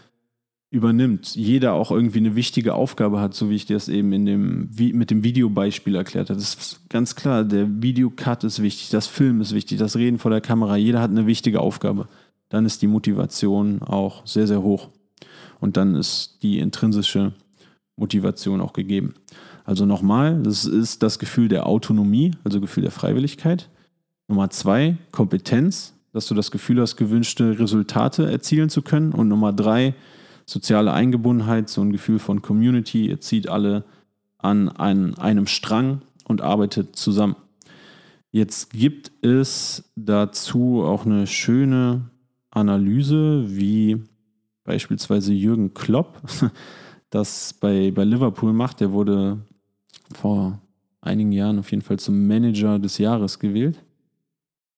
übernimmt, 0.71 1.35
jeder 1.37 1.75
auch 1.75 1.91
irgendwie 1.91 2.19
eine 2.19 2.35
wichtige 2.35 2.75
Aufgabe 2.75 3.21
hat, 3.21 3.35
so 3.35 3.51
wie 3.51 3.55
ich 3.55 3.67
das 3.67 3.89
eben 3.89 4.13
in 4.13 4.27
dem, 4.27 4.71
mit 4.77 5.11
dem 5.11 5.23
Videobeispiel 5.23 5.95
erklärt 5.95 6.29
habe. 6.29 6.39
Das 6.39 6.55
ist 6.55 6.89
ganz 6.91 7.15
klar, 7.15 7.45
der 7.45 7.83
Videocut 7.83 8.45
ist 8.45 8.61
wichtig, 8.63 8.91
das 8.91 9.07
Film 9.07 9.41
ist 9.41 9.55
wichtig, 9.55 9.79
das 9.79 9.97
Reden 9.97 10.19
vor 10.19 10.31
der 10.31 10.41
Kamera, 10.41 10.77
jeder 10.77 11.01
hat 11.01 11.11
eine 11.11 11.27
wichtige 11.27 11.61
Aufgabe. 11.61 12.09
Dann 12.49 12.67
ist 12.67 12.83
die 12.83 12.87
Motivation 12.89 13.83
auch 13.83 14.27
sehr, 14.27 14.47
sehr 14.47 14.63
hoch. 14.63 14.89
Und 15.61 15.77
dann 15.77 15.95
ist 15.95 16.39
die 16.43 16.59
intrinsische 16.59 17.33
Motivation 17.97 18.61
auch 18.61 18.73
gegeben. 18.73 19.15
Also 19.65 19.87
nochmal, 19.87 20.43
das 20.43 20.65
ist 20.65 21.03
das 21.03 21.19
Gefühl 21.19 21.49
der 21.49 21.67
Autonomie, 21.67 22.33
also 22.45 22.61
Gefühl 22.61 22.83
der 22.83 22.93
Freiwilligkeit. 22.93 23.69
Nummer 24.29 24.51
zwei, 24.51 24.97
Kompetenz, 25.13 25.95
dass 26.13 26.27
du 26.27 26.35
das 26.35 26.51
Gefühl 26.51 26.81
hast, 26.81 26.97
gewünschte 26.97 27.59
Resultate 27.59 28.31
erzielen 28.31 28.69
zu 28.69 28.83
können. 28.83 29.13
Und 29.13 29.29
Nummer 29.29 29.53
drei, 29.53 29.95
soziale 30.47 30.93
Eingebundenheit, 30.93 31.69
so 31.69 31.83
ein 31.83 31.93
Gefühl 31.93 32.19
von 32.19 32.41
Community. 32.41 33.09
Ihr 33.09 33.21
zieht 33.21 33.49
alle 33.49 33.85
an 34.39 34.69
einem 34.69 35.47
Strang 35.47 36.03
und 36.25 36.41
arbeitet 36.41 36.97
zusammen. 36.97 37.37
Jetzt 38.31 38.71
gibt 38.71 39.13
es 39.25 39.91
dazu 39.97 40.83
auch 40.85 41.05
eine 41.05 41.27
schöne 41.27 42.11
Analyse, 42.51 43.45
wie 43.49 44.03
beispielsweise 44.65 45.33
Jürgen 45.33 45.75
Klopp 45.75 46.21
das 47.11 47.55
bei, 47.55 47.91
bei 47.91 48.05
Liverpool 48.05 48.53
macht. 48.53 48.81
Der 48.81 48.93
wurde 48.93 49.39
vor 50.15 50.61
einigen 51.01 51.33
Jahren 51.33 51.59
auf 51.59 51.71
jeden 51.71 51.83
Fall 51.83 51.99
zum 51.99 52.27
Manager 52.27 52.79
des 52.79 52.99
Jahres 52.99 53.39
gewählt. 53.39 53.83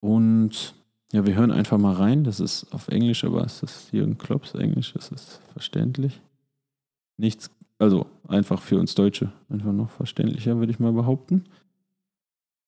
Und 0.00 0.75
ja, 1.12 1.27
wir 1.27 1.35
hören 1.35 1.50
einfach 1.50 1.79
mal 1.79 1.95
rein. 1.95 2.25
Das 2.25 2.41
ist 2.41 2.73
auf 2.73 2.88
Englisch, 2.88 3.25
aber 3.25 3.45
es 3.45 3.62
ist 3.62 3.93
Jürgen 3.93 4.19
Klopps 4.19 4.55
Englisch, 4.55 4.93
das 4.93 5.11
ist 5.11 5.41
verständlich. 5.53 6.21
Nichts, 7.17 7.50
also 7.79 8.07
einfach 8.29 8.61
für 8.62 8.79
uns 8.79 8.95
Deutsche, 8.95 9.33
einfach 9.49 9.73
noch 9.73 9.91
verständlicher, 9.91 10.59
würde 10.59 10.73
ich 10.73 10.79
mal 10.79 10.93
behaupten. 10.93 11.45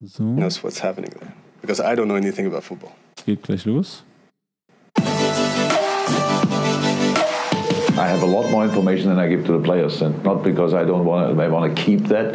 So. 0.00 0.24
Knows 0.34 0.62
what's 0.64 0.82
happening 0.82 1.10
there. 1.12 1.32
Because 1.60 1.82
I 1.82 1.94
don't 1.94 2.06
know 2.06 2.16
anything 2.16 2.46
about 2.46 2.62
football. 2.62 2.90
Geht 3.26 3.42
gleich 3.42 3.66
los. 3.66 4.02
I 8.00 8.06
have 8.06 8.22
a 8.22 8.26
lot 8.26 8.50
more 8.50 8.64
information 8.64 9.10
than 9.10 9.18
I 9.18 9.28
give 9.28 9.44
to 9.44 9.52
the 9.52 9.62
players, 9.62 10.00
and 10.00 10.24
not 10.24 10.42
because 10.42 10.72
I 10.72 10.84
don't 10.86 11.04
want 11.04 11.36
to, 11.36 11.42
I 11.42 11.48
want 11.48 11.76
to 11.76 11.82
keep 11.82 12.04
that, 12.08 12.28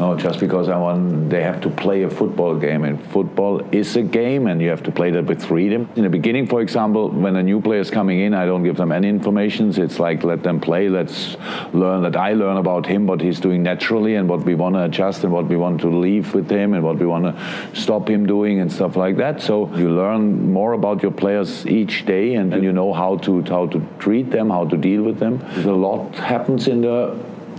no, 0.00 0.16
just 0.16 0.40
because 0.40 0.68
I 0.68 0.76
want 0.76 1.30
they 1.30 1.44
have 1.44 1.60
to 1.60 1.70
play 1.70 2.02
a 2.02 2.10
football 2.10 2.58
game, 2.58 2.82
and 2.82 3.00
football 3.12 3.62
is 3.70 3.94
a 3.94 4.02
game, 4.02 4.48
and 4.48 4.60
you 4.60 4.68
have 4.68 4.82
to 4.82 4.90
play 4.90 5.12
that 5.12 5.26
with 5.26 5.40
freedom. 5.44 5.88
In 5.94 6.02
the 6.02 6.10
beginning, 6.10 6.48
for 6.48 6.60
example, 6.60 7.08
when 7.08 7.36
a 7.36 7.42
new 7.42 7.60
player 7.60 7.78
is 7.78 7.88
coming 7.88 8.18
in, 8.18 8.34
I 8.34 8.46
don't 8.46 8.64
give 8.64 8.76
them 8.76 8.90
any 8.90 9.08
information. 9.08 9.72
It's 9.80 10.00
like 10.00 10.24
let 10.24 10.42
them 10.42 10.60
play, 10.60 10.88
let's 10.88 11.36
learn 11.72 12.02
that 12.02 12.16
I 12.16 12.32
learn 12.32 12.56
about 12.56 12.84
him, 12.84 13.06
what 13.06 13.20
he's 13.20 13.38
doing 13.38 13.62
naturally, 13.62 14.16
and 14.16 14.28
what 14.28 14.42
we 14.44 14.56
want 14.56 14.74
to 14.74 14.82
adjust, 14.82 15.22
and 15.22 15.32
what 15.32 15.46
we 15.46 15.56
want 15.56 15.80
to 15.82 15.88
leave 15.88 16.34
with 16.34 16.50
him, 16.50 16.74
and 16.74 16.82
what 16.82 16.98
we 16.98 17.06
want 17.06 17.26
to 17.26 17.80
stop 17.80 18.10
him 18.10 18.26
doing, 18.26 18.58
and 18.58 18.72
stuff 18.72 18.96
like 18.96 19.18
that. 19.18 19.40
So 19.40 19.72
you 19.76 19.88
learn 19.88 20.52
more 20.52 20.72
about 20.72 21.00
your 21.00 21.12
players 21.12 21.64
each 21.64 22.06
day, 22.06 22.34
and, 22.34 22.52
and 22.52 22.64
you 22.64 22.72
know 22.72 22.92
how 22.92 23.18
to 23.18 23.42
how 23.44 23.66
to 23.68 23.80
treat 24.00 24.32
them, 24.32 24.50
how 24.50 24.64
to 24.64 24.76
deal 24.76 25.04
with 25.04 25.11
with 25.12 25.20
them. 25.20 25.40
A 25.66 25.72
lot 25.72 26.14
happens 26.16 26.68
in 26.68 26.80
the 26.82 27.14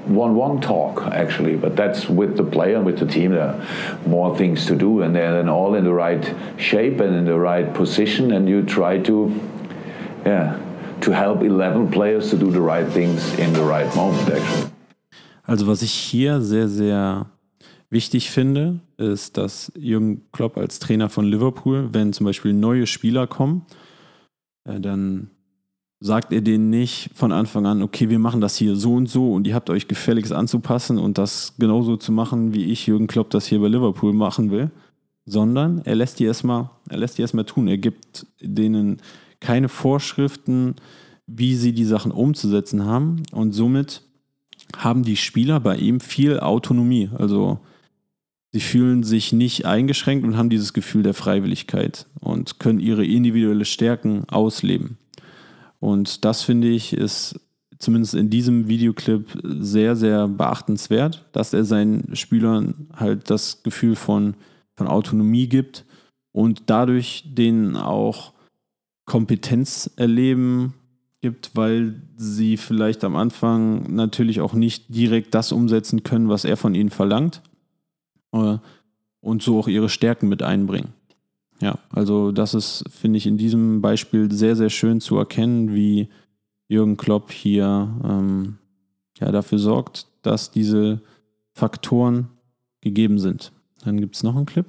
one-one 0.05 0.59
talk 0.59 1.03
actually, 1.11 1.55
but 1.55 1.75
that's 1.75 2.09
with 2.09 2.35
the 2.35 2.43
player 2.43 2.77
and 2.77 2.85
with 2.85 2.99
the 2.99 3.05
team. 3.05 3.31
There 3.31 3.47
are 3.47 4.07
more 4.07 4.35
things 4.37 4.65
to 4.65 4.75
do, 4.75 5.01
and 5.01 5.15
they're 5.15 5.33
then 5.33 5.49
all 5.49 5.75
in 5.75 5.83
the 5.83 5.93
right 5.93 6.23
shape 6.57 6.99
and 6.99 7.15
in 7.15 7.25
the 7.25 7.39
right 7.39 7.73
position, 7.73 8.31
and 8.31 8.47
you 8.47 8.63
try 8.63 8.99
to, 8.99 9.31
yeah, 10.25 10.57
to 11.01 11.11
help 11.11 11.41
11 11.41 11.91
players 11.91 12.29
to 12.31 12.37
do 12.37 12.51
the 12.51 12.61
right 12.61 12.87
things 12.87 13.33
in 13.39 13.53
the 13.53 13.63
right 13.63 13.93
moment 13.95 14.29
actually. 14.29 14.69
Also 15.45 15.67
was 15.67 15.81
ich 15.81 15.91
hier 15.91 16.41
sehr 16.41 16.67
sehr 16.67 17.25
wichtig 17.89 18.31
finde, 18.31 18.79
ist, 18.97 19.37
dass 19.37 19.71
Jürgen 19.75 20.23
Klopp 20.31 20.57
als 20.57 20.79
Trainer 20.79 21.09
von 21.09 21.25
Liverpool, 21.25 21.89
wenn 21.91 22.13
zum 22.13 22.25
Beispiel 22.25 22.53
neue 22.53 22.87
Spieler 22.87 23.27
kommen, 23.27 23.65
äh, 24.65 24.79
dann 24.79 25.29
sagt 26.03 26.33
ihr 26.33 26.41
denen 26.41 26.69
nicht 26.69 27.11
von 27.13 27.31
Anfang 27.31 27.65
an, 27.65 27.81
okay, 27.81 28.09
wir 28.09 28.19
machen 28.19 28.41
das 28.41 28.57
hier 28.57 28.75
so 28.75 28.95
und 28.95 29.07
so 29.07 29.31
und 29.31 29.47
ihr 29.47 29.55
habt 29.55 29.69
euch 29.69 29.87
gefälligst 29.87 30.33
anzupassen 30.33 30.99
und 30.99 31.17
das 31.17 31.53
genauso 31.57 31.95
zu 31.95 32.11
machen, 32.11 32.53
wie 32.53 32.65
ich 32.65 32.87
Jürgen 32.87 33.07
Klopp 33.07 33.29
das 33.29 33.47
hier 33.47 33.61
bei 33.61 33.69
Liverpool 33.69 34.11
machen 34.11 34.51
will, 34.51 34.69
sondern 35.25 35.81
er 35.85 35.95
lässt 35.95 36.19
die 36.19 36.25
erstmal, 36.25 36.69
er 36.89 36.97
lässt 36.97 37.17
die 37.17 37.21
erstmal 37.21 37.45
tun. 37.45 37.69
Er 37.69 37.77
gibt 37.77 38.25
denen 38.41 38.97
keine 39.39 39.69
Vorschriften, 39.69 40.75
wie 41.25 41.55
sie 41.55 41.71
die 41.71 41.85
Sachen 41.85 42.11
umzusetzen 42.11 42.85
haben 42.85 43.23
und 43.31 43.53
somit 43.53 44.01
haben 44.75 45.03
die 45.03 45.15
Spieler 45.15 45.61
bei 45.61 45.77
ihm 45.77 46.01
viel 46.01 46.41
Autonomie. 46.41 47.11
Also 47.17 47.59
sie 48.51 48.59
fühlen 48.59 49.03
sich 49.03 49.31
nicht 49.31 49.65
eingeschränkt 49.65 50.25
und 50.25 50.35
haben 50.35 50.49
dieses 50.49 50.73
Gefühl 50.73 51.03
der 51.03 51.13
Freiwilligkeit 51.13 52.07
und 52.19 52.59
können 52.59 52.81
ihre 52.81 53.05
individuelle 53.05 53.63
Stärken 53.63 54.27
ausleben. 54.27 54.97
Und 55.83 56.23
das 56.23 56.43
finde 56.43 56.69
ich 56.69 56.93
ist 56.93 57.37
zumindest 57.77 58.13
in 58.13 58.29
diesem 58.29 58.69
Videoclip 58.69 59.37
sehr, 59.43 59.97
sehr 59.97 60.29
beachtenswert, 60.29 61.25
dass 61.33 61.53
er 61.53 61.65
seinen 61.65 62.15
Spielern 62.15 62.87
halt 62.95 63.29
das 63.29 63.63
Gefühl 63.63 63.97
von, 63.97 64.35
von 64.77 64.87
Autonomie 64.87 65.49
gibt 65.49 65.83
und 66.31 66.63
dadurch 66.67 67.25
denen 67.25 67.75
auch 67.75 68.31
Kompetenz 69.03 69.91
erleben 69.97 70.73
gibt, 71.19 71.51
weil 71.53 72.01
sie 72.15 72.55
vielleicht 72.55 73.03
am 73.03 73.17
Anfang 73.17 73.93
natürlich 73.93 74.39
auch 74.39 74.53
nicht 74.53 74.85
direkt 74.87 75.35
das 75.35 75.51
umsetzen 75.51 76.03
können, 76.03 76.29
was 76.29 76.45
er 76.45 76.55
von 76.55 76.75
ihnen 76.75 76.91
verlangt 76.91 77.41
äh, 78.31 78.57
und 79.19 79.43
so 79.43 79.59
auch 79.59 79.67
ihre 79.67 79.89
Stärken 79.89 80.29
mit 80.29 80.43
einbringen. 80.43 80.93
Ja, 81.61 81.75
also 81.91 82.31
das 82.31 82.53
ist, 82.53 82.83
finde 82.89 83.17
ich, 83.17 83.27
in 83.27 83.37
diesem 83.37 83.81
Beispiel 83.81 84.31
sehr, 84.31 84.55
sehr 84.55 84.69
schön 84.69 84.99
zu 84.99 85.17
erkennen, 85.17 85.73
wie 85.73 86.09
Jürgen 86.67 86.97
Klopp 86.97 87.31
hier 87.31 87.89
ähm, 88.03 88.57
ja, 89.19 89.31
dafür 89.31 89.59
sorgt, 89.59 90.07
dass 90.23 90.51
diese 90.51 91.01
Faktoren 91.51 92.29
gegeben 92.81 93.19
sind. 93.19 93.51
Dann 93.85 93.99
gibt 93.99 94.15
es 94.15 94.23
noch 94.23 94.35
einen 94.35 94.45
Clip. 94.45 94.65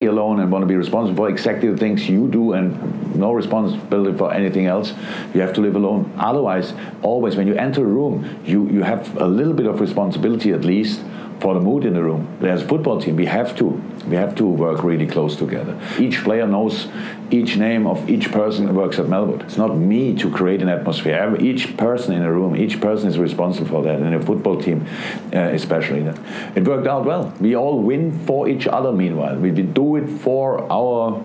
alone 0.00 0.38
and 0.38 0.52
want 0.52 0.62
to 0.62 0.66
be 0.68 0.76
responsible 0.76 1.16
for 1.16 1.28
exactly 1.28 1.68
the 1.68 1.76
things 1.76 2.08
you 2.08 2.28
do 2.28 2.52
and 2.52 3.16
no 3.16 3.32
responsibility 3.32 4.16
for 4.16 4.32
anything 4.32 4.66
else 4.66 4.94
you 5.34 5.40
have 5.40 5.52
to 5.52 5.60
live 5.60 5.74
alone 5.74 6.08
otherwise 6.18 6.72
always 7.02 7.34
when 7.34 7.48
you 7.48 7.54
enter 7.54 7.82
a 7.82 7.84
room 7.84 8.24
you 8.44 8.68
you 8.70 8.84
have 8.84 9.16
a 9.16 9.26
little 9.26 9.52
bit 9.52 9.66
of 9.66 9.80
responsibility 9.80 10.52
at 10.52 10.64
least 10.64 11.00
for 11.40 11.54
the 11.54 11.60
mood 11.60 11.84
in 11.84 11.94
the 11.94 12.02
room. 12.02 12.38
As 12.42 12.62
a 12.62 12.68
football 12.68 13.00
team, 13.00 13.16
we 13.16 13.26
have 13.26 13.56
to 13.58 13.80
we 14.06 14.16
have 14.16 14.34
to 14.36 14.46
work 14.46 14.82
really 14.82 15.06
close 15.06 15.36
together. 15.36 15.78
Each 15.98 16.22
player 16.24 16.46
knows 16.46 16.88
each 17.30 17.56
name 17.56 17.86
of 17.86 18.08
each 18.08 18.32
person 18.32 18.66
that 18.66 18.74
works 18.74 18.98
at 18.98 19.06
Melwood. 19.06 19.42
It's 19.42 19.58
not 19.58 19.76
me 19.76 20.14
to 20.16 20.30
create 20.30 20.62
an 20.62 20.68
atmosphere. 20.68 21.36
Each 21.40 21.76
person 21.76 22.14
in 22.14 22.22
a 22.22 22.32
room, 22.32 22.56
each 22.56 22.80
person 22.80 23.08
is 23.08 23.18
responsible 23.18 23.68
for 23.68 23.82
that. 23.82 24.00
In 24.00 24.14
a 24.14 24.22
football 24.22 24.60
team, 24.60 24.86
uh, 25.34 25.38
especially, 25.38 26.00
it 26.54 26.64
worked 26.64 26.86
out 26.86 27.04
well. 27.04 27.34
We 27.40 27.54
all 27.54 27.80
win 27.80 28.18
for 28.26 28.48
each 28.48 28.66
other. 28.66 28.92
Meanwhile, 28.92 29.36
we 29.36 29.50
do 29.50 29.96
it 29.96 30.08
for 30.08 30.70
our 30.72 31.24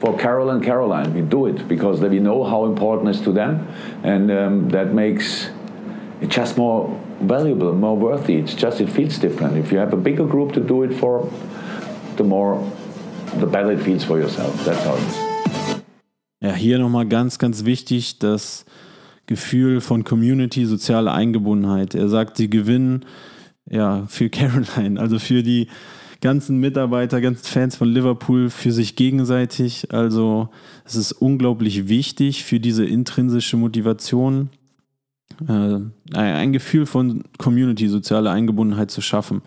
for 0.00 0.18
Carol 0.18 0.50
and 0.50 0.62
Caroline. 0.62 1.14
We 1.14 1.22
do 1.22 1.46
it 1.46 1.68
because 1.68 2.00
we 2.00 2.18
know 2.18 2.44
how 2.44 2.66
important 2.66 3.08
it 3.08 3.16
is 3.16 3.20
to 3.22 3.32
them, 3.32 3.68
and 4.02 4.30
um, 4.30 4.68
that 4.70 4.92
makes 4.92 5.50
it 6.20 6.28
just 6.28 6.58
more 6.58 7.00
valuable, 7.20 7.72
more 7.72 7.96
worthy. 7.96 8.36
It's 8.36 8.54
just 8.54 8.80
it 8.80 8.88
feels 8.88 9.18
different. 9.18 9.56
If 9.56 9.72
you 9.72 9.78
have 9.78 9.92
a 9.92 9.96
bigger 9.96 10.26
group 10.26 10.52
to 10.52 10.60
do 10.60 10.82
it 10.82 10.92
for, 10.94 11.28
the 12.16 12.24
more, 12.24 12.58
the 13.38 13.46
better 13.46 13.72
it 13.72 13.82
feels 13.82 14.04
for 14.04 14.18
yourself. 14.18 14.64
That's 14.64 14.84
how. 14.84 14.98
Ja, 16.40 16.52
hier 16.52 16.78
nochmal 16.78 17.06
ganz, 17.06 17.38
ganz 17.38 17.64
wichtig, 17.64 18.18
das 18.18 18.66
Gefühl 19.26 19.80
von 19.80 20.04
Community, 20.04 20.66
soziale 20.66 21.12
Eingebundenheit. 21.12 21.94
Er 21.94 22.08
sagt, 22.08 22.36
sie 22.36 22.50
gewinnen 22.50 23.06
ja 23.70 24.04
für 24.08 24.28
Caroline, 24.30 25.00
also 25.00 25.18
für 25.18 25.42
die 25.42 25.68
ganzen 26.20 26.58
Mitarbeiter, 26.58 27.20
ganzen 27.20 27.44
Fans 27.44 27.76
von 27.76 27.88
Liverpool 27.88 28.50
für 28.50 28.72
sich 28.72 28.96
gegenseitig. 28.96 29.92
Also 29.92 30.48
es 30.84 30.96
ist 30.96 31.12
unglaublich 31.12 31.88
wichtig 31.88 32.44
für 32.44 32.60
diese 32.60 32.84
intrinsische 32.84 33.56
Motivation, 33.56 34.50
äh, 35.48 35.78
ein 36.12 36.52
Gefühl 36.52 36.86
von 36.86 37.24
Community, 37.38 37.88
soziale 37.88 38.30
Eingebundenheit 38.30 38.90
zu 38.90 39.00
schaffen. 39.00 39.42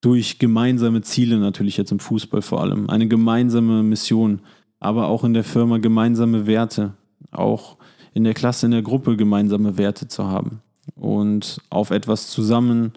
Durch 0.00 0.38
gemeinsame 0.38 1.02
Ziele 1.02 1.38
natürlich 1.38 1.76
jetzt 1.76 1.90
im 1.90 1.98
Fußball 1.98 2.42
vor 2.42 2.60
allem. 2.60 2.88
Eine 2.88 3.08
gemeinsame 3.08 3.82
Mission, 3.82 4.40
aber 4.78 5.08
auch 5.08 5.24
in 5.24 5.34
der 5.34 5.44
Firma 5.44 5.78
gemeinsame 5.78 6.46
Werte. 6.46 6.94
Auch 7.32 7.78
in 8.14 8.24
der 8.24 8.34
Klasse, 8.34 8.66
in 8.66 8.72
der 8.72 8.82
Gruppe 8.82 9.16
gemeinsame 9.16 9.76
Werte 9.76 10.08
zu 10.08 10.26
haben. 10.26 10.62
Und 10.94 11.60
auf 11.70 11.90
etwas 11.90 12.28
zusammen, 12.28 12.92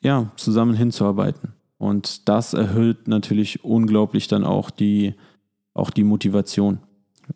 ja, 0.00 0.30
zusammen 0.36 0.74
hinzuarbeiten. 0.74 1.52
Und 1.78 2.28
das 2.28 2.54
erhöht 2.54 3.08
natürlich 3.08 3.64
unglaublich 3.64 4.28
dann 4.28 4.44
auch 4.44 4.70
die, 4.70 5.14
auch 5.74 5.90
die 5.90 6.04
Motivation, 6.04 6.78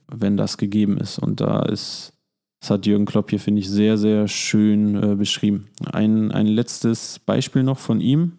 wenn 0.08 0.36
das 0.36 0.56
gegeben 0.56 0.98
ist. 0.98 1.18
Und 1.18 1.40
da 1.40 1.62
ist, 1.62 2.12
das 2.60 2.70
hat 2.70 2.86
Jürgen 2.86 3.04
Klopp 3.04 3.30
hier, 3.30 3.40
finde 3.40 3.60
ich, 3.60 3.68
sehr, 3.68 3.96
sehr 3.96 4.28
schön 4.28 5.02
äh, 5.02 5.14
beschrieben. 5.14 5.68
Ein, 5.92 6.32
ein 6.32 6.46
letztes 6.46 7.18
Beispiel 7.18 7.62
noch 7.62 7.78
von 7.78 8.00
ihm. 8.00 8.38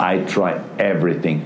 I 0.00 0.24
try 0.26 0.54
everything 0.78 1.42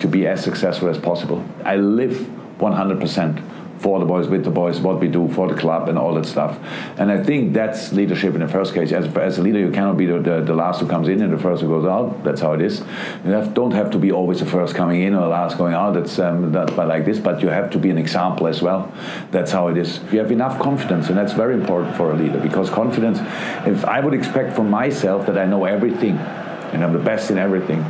to 0.00 0.08
be 0.08 0.26
as 0.26 0.42
successful 0.42 0.88
as 0.88 0.98
possible. 0.98 1.38
I 1.64 1.76
live 1.76 2.18
100% 2.58 3.36
for 3.84 3.98
the 4.00 4.06
boys, 4.06 4.28
with 4.28 4.44
the 4.44 4.50
boys, 4.50 4.80
what 4.80 4.98
we 4.98 5.08
do 5.08 5.28
for 5.28 5.46
the 5.46 5.54
club 5.54 5.90
and 5.90 5.98
all 5.98 6.14
that 6.14 6.24
stuff. 6.24 6.58
And 6.96 7.12
I 7.12 7.22
think 7.22 7.52
that's 7.52 7.92
leadership 7.92 8.32
in 8.32 8.40
the 8.40 8.48
first 8.48 8.72
case. 8.72 8.90
As, 8.92 9.14
as 9.14 9.36
a 9.36 9.42
leader, 9.42 9.58
you 9.58 9.70
cannot 9.70 9.98
be 9.98 10.06
the, 10.06 10.20
the, 10.20 10.40
the, 10.40 10.54
last 10.54 10.80
who 10.80 10.86
comes 10.88 11.06
in 11.06 11.20
and 11.20 11.30
the 11.30 11.36
first 11.36 11.60
who 11.60 11.68
goes 11.68 11.84
out. 11.84 12.24
That's 12.24 12.40
how 12.40 12.54
it 12.54 12.62
is. 12.62 12.80
You 13.26 13.32
have, 13.32 13.52
don't 13.52 13.72
have 13.72 13.90
to 13.90 13.98
be 13.98 14.10
always 14.10 14.40
the 14.40 14.46
first 14.46 14.74
coming 14.74 15.02
in 15.02 15.14
or 15.14 15.20
the 15.20 15.28
last 15.28 15.58
going 15.58 15.74
out. 15.74 15.92
That's 15.92 16.18
um, 16.18 16.50
but 16.50 16.74
like 16.88 17.04
this. 17.04 17.18
But 17.18 17.42
you 17.42 17.48
have 17.48 17.70
to 17.72 17.78
be 17.78 17.90
an 17.90 17.98
example 17.98 18.46
as 18.46 18.62
well. 18.62 18.90
That's 19.30 19.52
how 19.52 19.68
it 19.68 19.76
is. 19.76 20.00
You 20.10 20.18
have 20.20 20.32
enough 20.32 20.58
confidence, 20.58 21.10
and 21.10 21.18
that's 21.18 21.34
very 21.34 21.52
important 21.52 21.94
for 21.94 22.10
a 22.10 22.16
leader 22.16 22.40
because 22.40 22.70
confidence. 22.70 23.18
If 23.66 23.84
I 23.84 24.00
would 24.00 24.14
expect 24.14 24.56
from 24.56 24.70
myself 24.70 25.26
that 25.26 25.36
I 25.36 25.44
know 25.44 25.66
everything 25.66 26.16
and 26.16 26.82
I'm 26.82 26.94
the 26.94 26.98
best 27.10 27.30
in 27.30 27.36
everything 27.36 27.84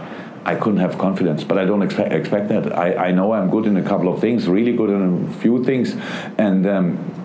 I 0.44 0.54
couldn't 0.56 0.80
have 0.80 0.98
confidence, 0.98 1.42
but 1.42 1.58
I 1.58 1.64
don't 1.64 1.82
expect, 1.82 2.12
expect 2.12 2.48
that. 2.48 2.76
I, 2.76 3.08
I 3.08 3.10
know 3.12 3.32
I'm 3.32 3.50
good 3.50 3.66
in 3.66 3.76
a 3.76 3.82
couple 3.82 4.12
of 4.12 4.20
things, 4.20 4.46
really 4.46 4.76
good 4.76 4.90
in 4.90 5.28
a 5.28 5.32
few 5.40 5.64
things, 5.64 5.96
and 6.36 6.66
um, 6.66 7.24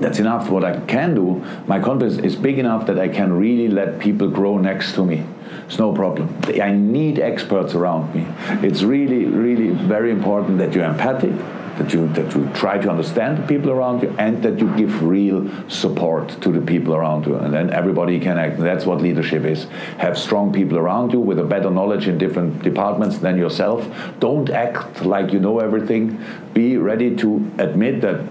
that's 0.00 0.18
enough. 0.18 0.48
What 0.48 0.64
I 0.64 0.80
can 0.86 1.14
do, 1.14 1.44
my 1.66 1.80
confidence 1.80 2.18
is 2.18 2.34
big 2.34 2.58
enough 2.58 2.86
that 2.86 2.98
I 2.98 3.08
can 3.08 3.32
really 3.32 3.68
let 3.68 3.98
people 3.98 4.28
grow 4.28 4.58
next 4.58 4.94
to 4.94 5.04
me. 5.04 5.24
It's 5.66 5.78
no 5.78 5.92
problem. 5.92 6.34
I 6.62 6.70
need 6.70 7.18
experts 7.18 7.74
around 7.74 8.14
me. 8.14 8.26
It's 8.66 8.82
really, 8.82 9.26
really 9.26 9.70
very 9.70 10.10
important 10.10 10.58
that 10.58 10.72
you're 10.72 10.84
empathic, 10.84 11.32
that 11.78 11.92
you 11.92 12.08
that 12.08 12.34
you 12.34 12.48
try 12.54 12.78
to 12.78 12.88
understand 12.88 13.38
the 13.38 13.46
people 13.46 13.70
around 13.70 14.02
you 14.02 14.14
and 14.18 14.42
that 14.42 14.58
you 14.58 14.68
give 14.76 15.02
real 15.02 15.48
support 15.68 16.28
to 16.40 16.50
the 16.50 16.60
people 16.60 16.94
around 16.94 17.26
you 17.26 17.36
and 17.36 17.52
then 17.52 17.72
everybody 17.72 18.18
can 18.18 18.38
act 18.38 18.58
that's 18.58 18.86
what 18.86 19.00
leadership 19.00 19.44
is 19.44 19.64
have 19.98 20.18
strong 20.18 20.52
people 20.52 20.78
around 20.78 21.12
you 21.12 21.20
with 21.20 21.38
a 21.38 21.44
better 21.44 21.70
knowledge 21.70 22.08
in 22.08 22.18
different 22.18 22.62
departments 22.62 23.18
than 23.18 23.36
yourself 23.36 23.88
don't 24.20 24.50
act 24.50 25.04
like 25.04 25.32
you 25.32 25.38
know 25.38 25.58
everything 25.58 26.22
be 26.54 26.76
ready 26.76 27.14
to 27.14 27.50
admit 27.58 28.00
that 28.00 28.24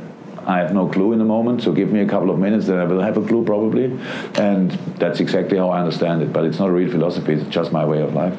I 0.46 0.60
have 0.60 0.74
no 0.74 0.88
clue 0.88 1.12
in 1.12 1.18
the 1.18 1.26
moment, 1.26 1.64
so 1.64 1.72
give 1.72 1.92
me 1.92 2.02
a 2.02 2.08
couple 2.08 2.30
of 2.30 2.38
minutes, 2.38 2.68
then 2.68 2.78
I 2.78 2.86
will 2.86 3.02
have 3.02 3.18
a 3.18 3.26
clue 3.26 3.44
probably. 3.44 3.86
And 4.36 4.70
that's 5.00 5.20
exactly 5.20 5.58
how 5.58 5.70
I 5.70 5.80
understand 5.80 6.22
it. 6.22 6.32
But 6.32 6.46
it's 6.46 6.60
not 6.60 6.70
a 6.70 6.72
real 6.72 6.92
philosophy, 6.92 7.34
it's 7.34 7.50
just 7.50 7.72
my 7.72 7.84
way 7.84 8.02
of 8.02 8.14
life. 8.14 8.38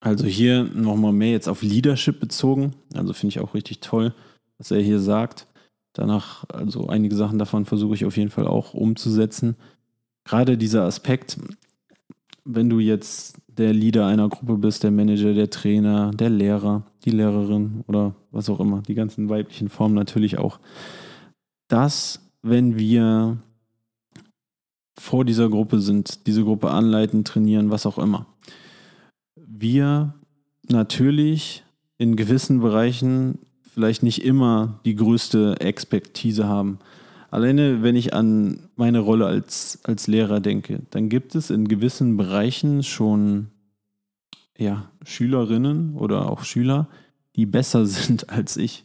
Also 0.00 0.26
hier 0.26 0.64
nochmal 0.64 1.12
mehr 1.12 1.32
jetzt 1.32 1.48
auf 1.48 1.62
Leadership 1.62 2.20
bezogen. 2.20 2.74
Also 2.94 3.12
finde 3.12 3.34
ich 3.34 3.40
auch 3.40 3.54
richtig 3.54 3.80
toll, 3.80 4.14
was 4.58 4.70
er 4.70 4.80
hier 4.80 4.98
sagt. 4.98 5.46
Danach, 5.92 6.44
also 6.48 6.88
einige 6.88 7.16
Sachen 7.16 7.38
davon 7.38 7.66
versuche 7.66 7.94
ich 7.94 8.04
auf 8.04 8.16
jeden 8.16 8.30
Fall 8.30 8.46
auch 8.46 8.74
umzusetzen. 8.74 9.56
Gerade 10.24 10.56
dieser 10.56 10.84
Aspekt, 10.84 11.38
wenn 12.44 12.70
du 12.70 12.78
jetzt 12.78 13.36
der 13.48 13.74
Leader 13.74 14.06
einer 14.06 14.28
Gruppe 14.28 14.56
bist, 14.56 14.84
der 14.84 14.90
Manager, 14.90 15.34
der 15.34 15.50
Trainer, 15.50 16.12
der 16.12 16.30
Lehrer, 16.30 16.84
die 17.04 17.10
Lehrerin 17.10 17.84
oder 17.86 18.14
was 18.30 18.48
auch 18.48 18.60
immer, 18.60 18.82
die 18.82 18.94
ganzen 18.94 19.28
weiblichen 19.28 19.68
Formen 19.68 19.94
natürlich 19.94 20.38
auch, 20.38 20.60
dass, 21.68 22.20
wenn 22.42 22.78
wir 22.78 23.38
vor 24.98 25.24
dieser 25.24 25.48
Gruppe 25.48 25.80
sind, 25.80 26.26
diese 26.26 26.44
Gruppe 26.44 26.70
anleiten, 26.70 27.24
trainieren, 27.24 27.70
was 27.70 27.86
auch 27.86 27.98
immer, 27.98 28.26
wir 29.36 30.14
natürlich 30.68 31.64
in 31.98 32.16
gewissen 32.16 32.60
Bereichen 32.60 33.38
vielleicht 33.62 34.02
nicht 34.02 34.24
immer 34.24 34.80
die 34.84 34.94
größte 34.94 35.60
Expertise 35.60 36.48
haben. 36.48 36.78
Alleine, 37.30 37.82
wenn 37.82 37.94
ich 37.94 38.12
an 38.14 38.68
meine 38.76 38.98
Rolle 38.98 39.26
als, 39.26 39.78
als 39.84 40.06
Lehrer 40.06 40.40
denke, 40.40 40.82
dann 40.90 41.08
gibt 41.08 41.34
es 41.34 41.50
in 41.50 41.68
gewissen 41.68 42.16
Bereichen 42.16 42.82
schon 42.82 43.48
ja, 44.58 44.90
Schülerinnen 45.04 45.94
oder 45.96 46.28
auch 46.28 46.44
Schüler, 46.44 46.88
die 47.36 47.46
besser 47.46 47.86
sind 47.86 48.30
als 48.30 48.56
ich. 48.56 48.84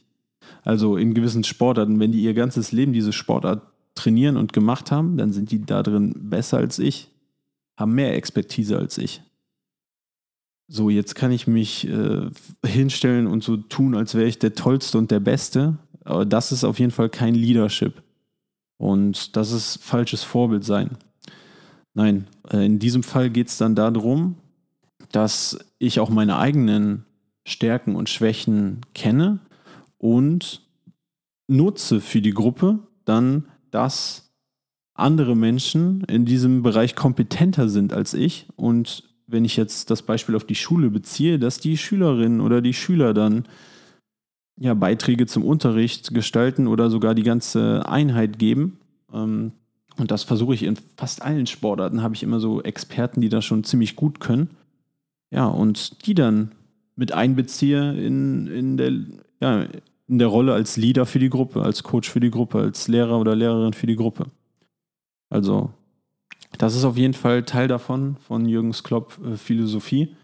Also 0.64 0.98
in 0.98 1.14
gewissen 1.14 1.44
Sportarten, 1.44 2.00
wenn 2.00 2.12
die 2.12 2.22
ihr 2.22 2.34
ganzes 2.34 2.72
Leben 2.72 2.94
diese 2.94 3.14
Sportart 3.14 3.64
trainieren 3.96 4.38
und 4.38 4.54
gemacht 4.54 4.92
haben, 4.92 5.18
dann 5.18 5.32
sind 5.32 5.52
die 5.52 5.66
da 5.66 5.82
drin 5.82 6.14
besser 6.18 6.58
als 6.58 6.80
ich, 6.80 7.10
haben 7.78 7.94
mehr 7.94 8.16
Expertise 8.16 8.78
als 8.78 8.98
ich 8.98 9.22
so, 10.68 10.90
jetzt 10.90 11.16
kann 11.16 11.32
ich 11.32 11.48
mich 11.48 11.88
äh, 11.88 12.30
hinstellen 12.66 13.28
und 13.28 13.44
so 13.44 13.58
tun, 13.58 13.96
als 13.96 14.16
wäre 14.16 14.28
ich 14.28 14.40
der 14.40 14.56
Tollste 14.56 14.98
und 14.98 15.12
der 15.12 15.20
Beste. 15.20 15.78
Aber 16.04 16.26
das 16.26 16.52
ist 16.52 16.64
auf 16.64 16.80
jeden 16.80 16.92
Fall 16.92 17.10
kein 17.10 17.36
Leadership. 17.36 18.02
Und 18.78 19.36
das 19.36 19.52
ist 19.52 19.84
falsches 19.84 20.24
Vorbild 20.24 20.64
sein. 20.64 20.98
Nein, 21.94 22.28
äh, 22.52 22.66
in 22.66 22.80
diesem 22.80 23.04
Fall 23.04 23.30
geht 23.30 23.48
es 23.48 23.58
dann 23.58 23.76
darum, 23.76 24.36
dass 25.12 25.58
ich 25.80 26.00
auch 26.00 26.10
meine 26.10 26.38
eigenen 26.38 27.06
Stärken 27.48 27.96
und 27.96 28.10
Schwächen 28.10 28.82
kenne 28.94 29.40
und 29.98 30.62
nutze 31.48 32.02
für 32.02 32.22
die 32.22 32.34
Gruppe 32.34 32.80
dann, 33.06 33.46
dass 33.72 34.32
andere 34.96 35.36
Menschen 35.36 36.04
in 36.06 36.26
diesem 36.26 36.64
Bereich 36.64 36.96
kompetenter 36.96 37.70
sind 37.70 37.94
als 37.94 38.14
ich 38.14 38.48
und 38.56 39.15
wenn 39.28 39.46
ich 39.46 39.58
jetzt 39.58 39.90
das 39.90 40.02
Beispiel 40.02 40.36
auf 40.36 40.44
die 40.44 40.56
Schule 40.56 40.90
beziehe, 40.90 41.40
dass 41.40 41.60
die 41.60 41.78
Schülerinnen 41.78 42.42
oder 42.42 42.62
die 42.62 42.74
Schüler 42.74 43.14
dann 43.14 43.46
ja, 44.58 44.74
Beiträge 44.74 45.26
zum 45.26 45.44
Unterricht 45.44 46.14
gestalten 46.14 46.68
oder 46.68 46.90
sogar 46.90 47.16
die 47.16 47.24
ganze 47.24 47.88
Einheit 47.88 48.40
geben. 48.40 48.80
Ähm, 49.14 49.52
und 49.98 50.12
das 50.12 50.24
versuche 50.24 50.54
ich 50.54 50.64
in 50.64 50.78
fast 50.98 51.22
allen 51.22 51.48
Sportarten, 51.48 52.02
habe 52.02 52.16
ich 52.16 52.24
immer 52.24 52.40
so 52.40 52.62
Experten, 52.62 53.22
die 53.22 53.30
das 53.30 53.46
schon 53.46 53.64
ziemlich 53.64 53.96
gut 53.96 54.20
können. 54.20 54.50
Ja, 55.32 55.48
und 55.48 56.06
die 56.06 56.14
dann 56.14 56.52
mit 56.96 57.12
einbeziehe 57.12 57.94
in, 57.94 58.48
in, 58.48 58.78
der, 58.78 58.92
ja, 59.42 59.66
in 60.08 60.20
der 60.20 60.28
Rolle 60.28 60.54
als 60.54 60.78
Leader 60.78 61.06
für 61.06 61.20
die 61.20 61.30
Gruppe, 61.30 61.62
als 61.62 61.84
Coach 61.84 62.10
für 62.10 62.20
die 62.20 62.32
Gruppe, 62.32 62.60
als 62.60 62.88
Lehrer 62.88 63.20
oder 63.20 63.36
Lehrerin 63.36 63.74
für 63.74 63.88
die 63.88 63.96
Gruppe. 63.96 64.28
Also 65.30 65.72
das 66.58 66.76
ist 66.76 66.86
auf 66.86 66.98
jeden 66.98 67.14
Fall 67.14 67.44
Teil 67.44 67.68
davon, 67.68 68.18
von 68.28 68.48
Jürgens 68.48 68.84
Klopp 68.84 69.20
äh, 69.26 69.38
Philosophie. 69.38 70.16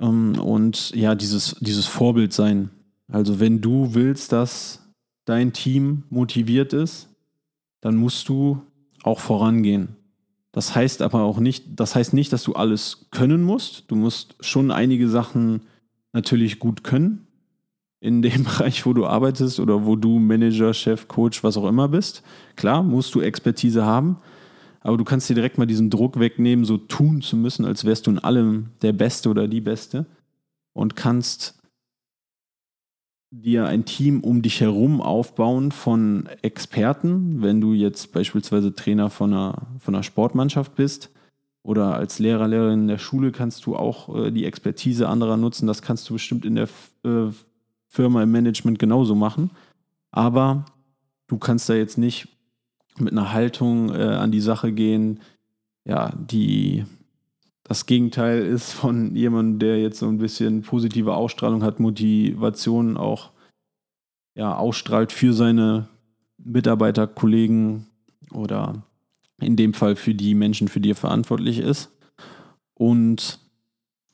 Ähm, 0.00 0.38
und 0.40 0.94
ja, 0.94 1.14
dieses, 1.14 1.56
dieses 1.60 1.86
Vorbild 1.86 2.32
sein. 2.32 2.70
Also 3.10 3.40
wenn 3.40 3.60
du 3.60 3.94
willst, 3.94 4.32
dass 4.32 4.86
dein 5.24 5.52
Team 5.52 6.04
motiviert 6.10 6.72
ist, 6.72 7.08
dann 7.80 7.96
musst 7.96 8.28
du 8.28 8.62
auch 9.02 9.20
vorangehen. 9.20 9.96
Das 10.52 10.74
heißt 10.74 11.02
aber 11.02 11.22
auch 11.22 11.38
nicht, 11.38 11.64
das 11.76 11.94
heißt 11.94 12.14
nicht, 12.14 12.32
dass 12.32 12.42
du 12.42 12.54
alles 12.54 13.06
können 13.10 13.42
musst. 13.42 13.84
Du 13.90 13.96
musst 13.96 14.34
schon 14.40 14.70
einige 14.70 15.08
Sachen 15.08 15.62
natürlich 16.12 16.58
gut 16.58 16.84
können 16.84 17.26
in 18.00 18.22
dem 18.22 18.44
Bereich, 18.44 18.84
wo 18.86 18.92
du 18.92 19.06
arbeitest 19.06 19.60
oder 19.60 19.84
wo 19.84 19.96
du 19.96 20.18
Manager, 20.18 20.72
Chef, 20.74 21.08
Coach, 21.08 21.44
was 21.44 21.56
auch 21.56 21.68
immer 21.68 21.88
bist. 21.88 22.22
Klar, 22.56 22.82
musst 22.82 23.14
du 23.14 23.20
Expertise 23.20 23.84
haben, 23.84 24.18
aber 24.80 24.96
du 24.96 25.04
kannst 25.04 25.28
dir 25.28 25.34
direkt 25.34 25.58
mal 25.58 25.66
diesen 25.66 25.90
Druck 25.90 26.18
wegnehmen, 26.18 26.64
so 26.64 26.76
tun 26.78 27.22
zu 27.22 27.36
müssen, 27.36 27.64
als 27.64 27.84
wärst 27.84 28.06
du 28.06 28.10
in 28.10 28.18
allem 28.18 28.70
der 28.82 28.92
Beste 28.92 29.28
oder 29.28 29.48
die 29.48 29.60
Beste 29.60 30.06
und 30.72 30.96
kannst 30.96 31.58
dir 33.30 33.66
ein 33.66 33.84
Team 33.84 34.20
um 34.20 34.40
dich 34.40 34.60
herum 34.60 35.00
aufbauen 35.02 35.70
von 35.70 36.28
Experten, 36.42 37.42
wenn 37.42 37.60
du 37.60 37.74
jetzt 37.74 38.12
beispielsweise 38.12 38.74
Trainer 38.74 39.10
von 39.10 39.32
einer, 39.32 39.66
von 39.78 39.94
einer 39.94 40.02
Sportmannschaft 40.02 40.74
bist 40.76 41.10
oder 41.62 41.94
als 41.94 42.18
Lehrer, 42.18 42.48
Lehrerin 42.48 42.80
in 42.80 42.88
der 42.88 42.98
Schule 42.98 43.30
kannst 43.32 43.66
du 43.66 43.76
auch 43.76 44.14
äh, 44.16 44.30
die 44.30 44.46
Expertise 44.46 45.08
anderer 45.08 45.36
nutzen. 45.36 45.66
Das 45.66 45.82
kannst 45.82 46.08
du 46.08 46.14
bestimmt 46.14 46.46
in 46.46 46.54
der 46.54 46.68
äh, 47.04 47.30
Firma 47.88 48.22
im 48.22 48.30
Management 48.30 48.78
genauso 48.78 49.14
machen. 49.14 49.50
Aber 50.10 50.64
du 51.26 51.36
kannst 51.36 51.68
da 51.68 51.74
jetzt 51.74 51.98
nicht 51.98 52.28
mit 53.00 53.12
einer 53.12 53.32
Haltung 53.32 53.94
äh, 53.94 54.02
an 54.02 54.30
die 54.32 54.40
Sache 54.40 54.72
gehen, 54.72 55.20
ja, 55.84 56.12
die 56.16 56.84
das 57.64 57.84
Gegenteil 57.84 58.40
ist 58.40 58.72
von 58.72 59.14
jemandem, 59.14 59.58
der 59.58 59.80
jetzt 59.80 59.98
so 59.98 60.08
ein 60.08 60.18
bisschen 60.18 60.62
positive 60.62 61.14
Ausstrahlung 61.14 61.62
hat, 61.62 61.80
Motivation 61.80 62.96
auch 62.96 63.30
ja, 64.34 64.56
ausstrahlt 64.56 65.12
für 65.12 65.34
seine 65.34 65.88
Mitarbeiter, 66.38 67.06
Kollegen 67.06 67.86
oder 68.32 68.82
in 69.40 69.56
dem 69.56 69.74
Fall 69.74 69.96
für 69.96 70.14
die 70.14 70.34
Menschen, 70.34 70.68
für 70.68 70.80
die 70.80 70.92
er 70.92 70.96
verantwortlich 70.96 71.58
ist. 71.58 71.90
Und 72.74 73.40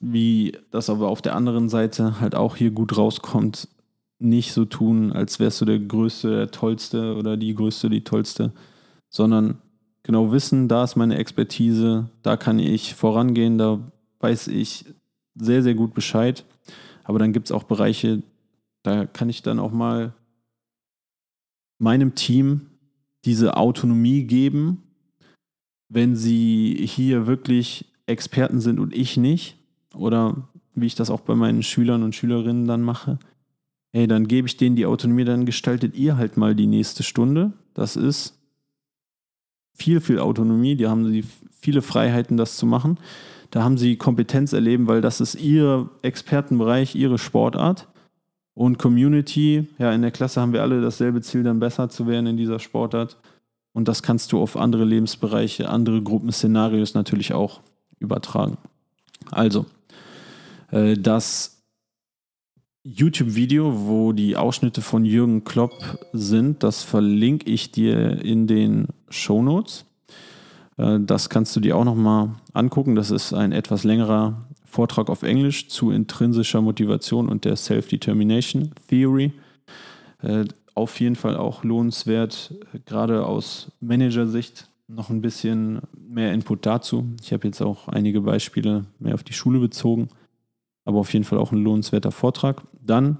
wie 0.01 0.57
das 0.71 0.91
aber 0.91 1.09
auf 1.09 1.23
der 1.23 1.37
anderen 1.37 1.69
Seite 1.69 2.21
halt 2.21 2.35
auch 2.35 2.57
hier 2.57 2.71
gut 2.71 2.97
rauskommt, 2.97 3.69
nicht 4.19 4.53
so 4.53 4.65
tun, 4.65 5.13
als 5.13 5.39
wärst 5.39 5.61
du 5.61 5.65
der 5.65 5.79
Größte, 5.79 6.31
der 6.31 6.51
Tollste 6.51 7.15
oder 7.15 7.37
die 7.37 7.55
Größte, 7.55 7.91
die 7.91 8.05
Tollste, 8.05 8.53
sondern 9.15 9.59
genau 10.03 10.33
wissen, 10.33 10.67
da 10.67 10.83
ist 10.83 10.97
meine 10.97 11.17
Expertise, 11.17 12.11
da 12.23 12.37
kann 12.37 12.59
ich 12.59 12.95
vorangehen, 12.95 13.59
da 13.59 13.79
weiß 14.19 14.49
ich 14.49 14.87
sehr, 15.37 15.63
sehr 15.63 15.75
gut 15.75 15.95
Bescheid. 15.95 16.45
Aber 17.05 17.21
dann 17.21 17.33
gibt 17.33 17.47
es 17.47 17.53
auch 17.53 17.63
Bereiche, 17.63 18.25
da 18.83 19.07
kann 19.07 19.29
ich 19.29 19.43
dann 19.43 19.61
auch 19.61 19.71
mal 19.71 20.15
meinem 21.79 22.17
Team 22.17 22.67
diese 23.25 23.57
Autonomie 23.57 24.25
geben, 24.25 24.83
wenn 25.89 26.17
sie 26.17 26.85
hier 26.85 27.29
wirklich 27.29 27.93
Experten 28.07 28.61
sind 28.61 28.81
und 28.81 28.93
ich 28.93 29.17
nicht. 29.17 29.57
Oder 29.95 30.49
wie 30.75 30.87
ich 30.87 30.97
das 30.97 31.11
auch 31.11 31.21
bei 31.21 31.37
meinen 31.37 31.63
Schülern 31.63 32.03
und 32.03 32.17
Schülerinnen 32.17 32.67
dann 32.67 32.83
mache. 32.83 33.21
Hey, 33.93 34.09
dann 34.09 34.27
gebe 34.27 34.49
ich 34.49 34.57
denen 34.57 34.75
die 34.75 34.87
Autonomie, 34.87 35.25
dann 35.25 35.47
gestaltet 35.47 35.95
ihr 35.95 36.17
halt 36.17 36.37
mal 36.37 36.57
die 36.57 36.67
nächste 36.67 37.05
Stunde. 37.05 37.53
Das 37.75 37.95
ist 37.95 38.44
viel, 39.75 40.01
viel 40.01 40.19
Autonomie, 40.19 40.77
die 40.77 40.87
haben 40.87 41.07
sie 41.11 41.25
viele 41.61 41.83
Freiheiten, 41.83 42.37
das 42.37 42.57
zu 42.57 42.67
machen. 42.67 42.99
Da 43.51 43.63
haben 43.63 43.79
sie 43.79 43.97
Kompetenz 43.97 44.53
erleben, 44.53 44.89
weil 44.89 45.01
das 45.01 45.21
ist 45.21 45.35
ihr 45.37 45.89
Expertenbereich, 46.03 46.95
ihre 46.95 47.19
Sportart. 47.19 47.89
Und 48.55 48.79
Community, 48.79 49.69
ja, 49.79 49.93
in 49.93 50.03
der 50.03 50.11
Klasse 50.13 50.41
haben 50.41 50.53
wir 50.53 50.63
alle 50.63 50.81
dasselbe 50.81 51.21
Ziel, 51.21 51.43
dann 51.43 51.59
besser 51.59 51.89
zu 51.89 52.07
werden 52.07 52.27
in 52.27 52.37
dieser 52.37 52.61
Sportart. 52.61 53.17
Und 53.73 53.89
das 53.89 54.03
kannst 54.03 54.31
du 54.33 54.41
auf 54.41 54.57
andere 54.57 54.85
Lebensbereiche, 54.85 55.69
andere 55.69 56.03
Gruppenszenarios 56.03 56.95
natürlich 56.95 57.33
auch 57.33 57.61
übertragen. 57.99 58.57
Also, 59.31 59.67
äh, 60.71 60.97
das 60.97 61.63
YouTube-Video, 62.85 63.87
wo 63.87 64.13
die 64.13 64.37
Ausschnitte 64.37 64.83
von 64.83 65.05
Jürgen 65.05 65.45
Klopp 65.45 65.73
sind, 66.13 66.63
das 66.63 66.83
verlinke 66.83 67.51
ich 67.51 67.73
dir 67.73 68.23
in 68.23 68.47
den 68.47 68.89
Show 69.15 69.43
Notes. 69.43 69.85
Äh, 70.77 71.01
das 71.01 71.31
kannst 71.31 71.55
du 71.57 71.61
dir 71.61 71.77
auch 71.77 71.85
nochmal 71.85 72.31
angucken. 72.53 72.95
Das 72.95 73.11
ist 73.11 73.33
ein 73.33 73.53
etwas 73.53 73.85
längerer 73.85 74.47
Vortrag 74.65 75.09
auf 75.09 75.23
Englisch 75.23 75.69
zu 75.69 75.91
intrinsischer 75.91 76.61
Motivation 76.61 77.29
und 77.29 77.45
der 77.45 77.57
Self-Determination 77.57 78.73
Theory. 78.89 79.33
Äh, 80.23 80.45
auf 80.75 80.99
jeden 80.99 81.15
Fall 81.15 81.37
auch 81.37 81.63
lohnenswert, 81.63 82.53
gerade 82.85 83.25
aus 83.25 83.71
Managersicht 83.81 84.69
noch 84.89 85.09
ein 85.09 85.21
bisschen 85.21 85.81
mehr 85.97 86.33
Input 86.33 86.67
dazu. 86.67 87.07
Ich 87.23 87.33
habe 87.33 87.47
jetzt 87.47 87.63
auch 87.63 87.87
einige 87.89 88.21
Beispiele 88.21 88.85
mehr 88.99 89.15
auf 89.15 89.23
die 89.23 89.33
Schule 89.33 89.61
bezogen 89.61 90.09
aber 90.85 90.99
auf 90.99 91.13
jeden 91.13 91.25
Fall 91.25 91.39
auch 91.39 91.53
ein 91.53 91.63
lohnenswerter 91.63 92.13
Vortrag. 92.13 92.63
Dann, 92.81 93.19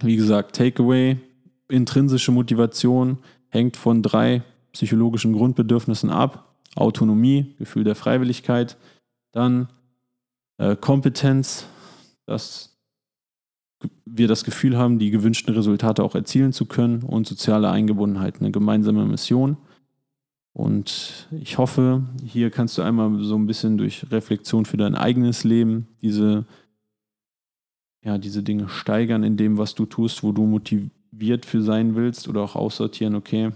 wie 0.00 0.16
gesagt, 0.16 0.56
Takeaway, 0.56 1.18
intrinsische 1.68 2.32
Motivation 2.32 3.18
hängt 3.50 3.76
von 3.76 4.02
drei 4.02 4.42
psychologischen 4.78 5.32
Grundbedürfnissen 5.32 6.08
ab. 6.08 6.54
Autonomie, 6.76 7.56
Gefühl 7.58 7.82
der 7.82 7.96
Freiwilligkeit, 7.96 8.76
dann 9.32 9.68
äh, 10.58 10.76
Kompetenz, 10.76 11.66
dass 12.26 12.78
wir 14.04 14.28
das 14.28 14.44
Gefühl 14.44 14.76
haben, 14.76 15.00
die 15.00 15.10
gewünschten 15.10 15.52
Resultate 15.52 16.04
auch 16.04 16.14
erzielen 16.14 16.52
zu 16.52 16.66
können 16.66 17.02
und 17.02 17.26
soziale 17.26 17.70
Eingebundenheit, 17.70 18.36
eine 18.38 18.52
gemeinsame 18.52 19.04
Mission. 19.04 19.56
Und 20.52 21.26
ich 21.32 21.58
hoffe, 21.58 22.04
hier 22.24 22.50
kannst 22.50 22.78
du 22.78 22.82
einmal 22.82 23.18
so 23.20 23.34
ein 23.34 23.46
bisschen 23.46 23.78
durch 23.78 24.06
Reflexion 24.12 24.64
für 24.64 24.76
dein 24.76 24.94
eigenes 24.94 25.42
Leben 25.42 25.88
diese 26.02 26.46
ja, 28.04 28.16
diese 28.16 28.44
Dinge 28.44 28.68
steigern 28.68 29.24
in 29.24 29.36
dem, 29.36 29.58
was 29.58 29.74
du 29.74 29.84
tust, 29.84 30.22
wo 30.22 30.30
du 30.30 30.46
motiviert 30.46 31.44
für 31.44 31.62
sein 31.62 31.96
willst 31.96 32.28
oder 32.28 32.42
auch 32.42 32.54
aussortieren, 32.54 33.16
okay, 33.16 33.50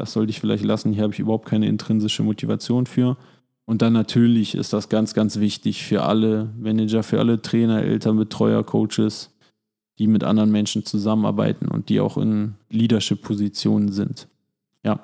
das 0.00 0.14
sollte 0.14 0.30
ich 0.30 0.40
vielleicht 0.40 0.64
lassen, 0.64 0.92
hier 0.92 1.02
habe 1.02 1.12
ich 1.12 1.18
überhaupt 1.18 1.46
keine 1.46 1.68
intrinsische 1.68 2.22
Motivation 2.22 2.86
für. 2.86 3.18
Und 3.66 3.82
dann 3.82 3.92
natürlich 3.92 4.54
ist 4.54 4.72
das 4.72 4.88
ganz, 4.88 5.12
ganz 5.12 5.38
wichtig 5.38 5.84
für 5.84 6.02
alle 6.02 6.50
Manager, 6.58 7.02
für 7.02 7.18
alle 7.18 7.42
Trainer, 7.42 7.82
Eltern, 7.82 8.16
Betreuer, 8.16 8.64
Coaches, 8.64 9.30
die 9.98 10.06
mit 10.06 10.24
anderen 10.24 10.50
Menschen 10.50 10.86
zusammenarbeiten 10.86 11.68
und 11.68 11.90
die 11.90 12.00
auch 12.00 12.16
in 12.16 12.54
Leadership-Positionen 12.70 13.92
sind. 13.92 14.26
Ja. 14.82 15.00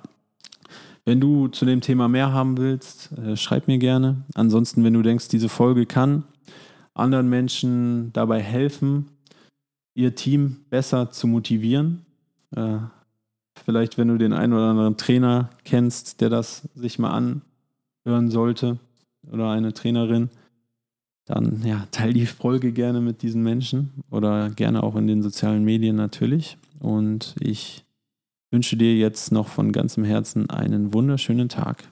Wenn 1.05 1.21
du 1.21 1.49
zu 1.49 1.67
dem 1.67 1.83
Thema 1.83 2.09
mehr 2.09 2.33
haben 2.33 2.57
willst, 2.57 3.13
äh, 3.19 3.37
schreib 3.37 3.69
mir 3.69 3.79
gerne. 3.79 4.25
Ansonsten, 4.35 4.83
wenn 4.83 4.95
du 4.95 5.03
denkst, 5.03 5.29
diese 5.29 5.51
Folge 5.51 5.85
kann 5.85 6.25
anderen 6.95 7.29
Menschen 7.29 8.13
dabei 8.15 8.41
helfen, 8.41 9.11
ihr 9.95 10.15
Team 10.15 10.65
besser 10.71 11.11
zu 11.11 11.27
motivieren. 11.27 12.07
Äh, 12.57 12.79
vielleicht, 13.65 13.99
wenn 13.99 14.09
du 14.09 14.19
den 14.19 14.33
einen 14.33 14.53
oder 14.53 14.71
anderen 14.71 14.97
Trainer 14.97 15.51
kennst, 15.65 16.21
der 16.21 16.31
das 16.31 16.69
sich 16.75 16.99
mal 16.99 17.11
anhören 17.11 18.31
sollte 18.31 18.79
oder 19.31 19.51
eine 19.51 19.73
Trainerin, 19.73 20.31
dann 21.27 21.63
ja, 21.65 21.87
teil 21.91 22.13
die 22.13 22.27
Folge 22.27 22.73
gerne 22.73 23.01
mit 23.01 23.23
diesen 23.23 23.43
Menschen 23.43 23.91
oder 24.11 24.51
gerne 24.51 24.83
auch 24.83 24.95
in 24.97 25.07
den 25.07 25.23
sozialen 25.23 25.65
Medien 25.65 25.97
natürlich. 25.97 26.57
Und 26.79 27.35
ich 27.41 27.85
wünsche 28.51 28.77
dir 28.77 28.95
jetzt 28.95 29.33
noch 29.33 29.49
von 29.49 29.73
ganzem 29.73 30.05
Herzen 30.05 30.49
einen 30.51 30.95
wunderschönen 30.95 31.49
Tag. 31.49 31.85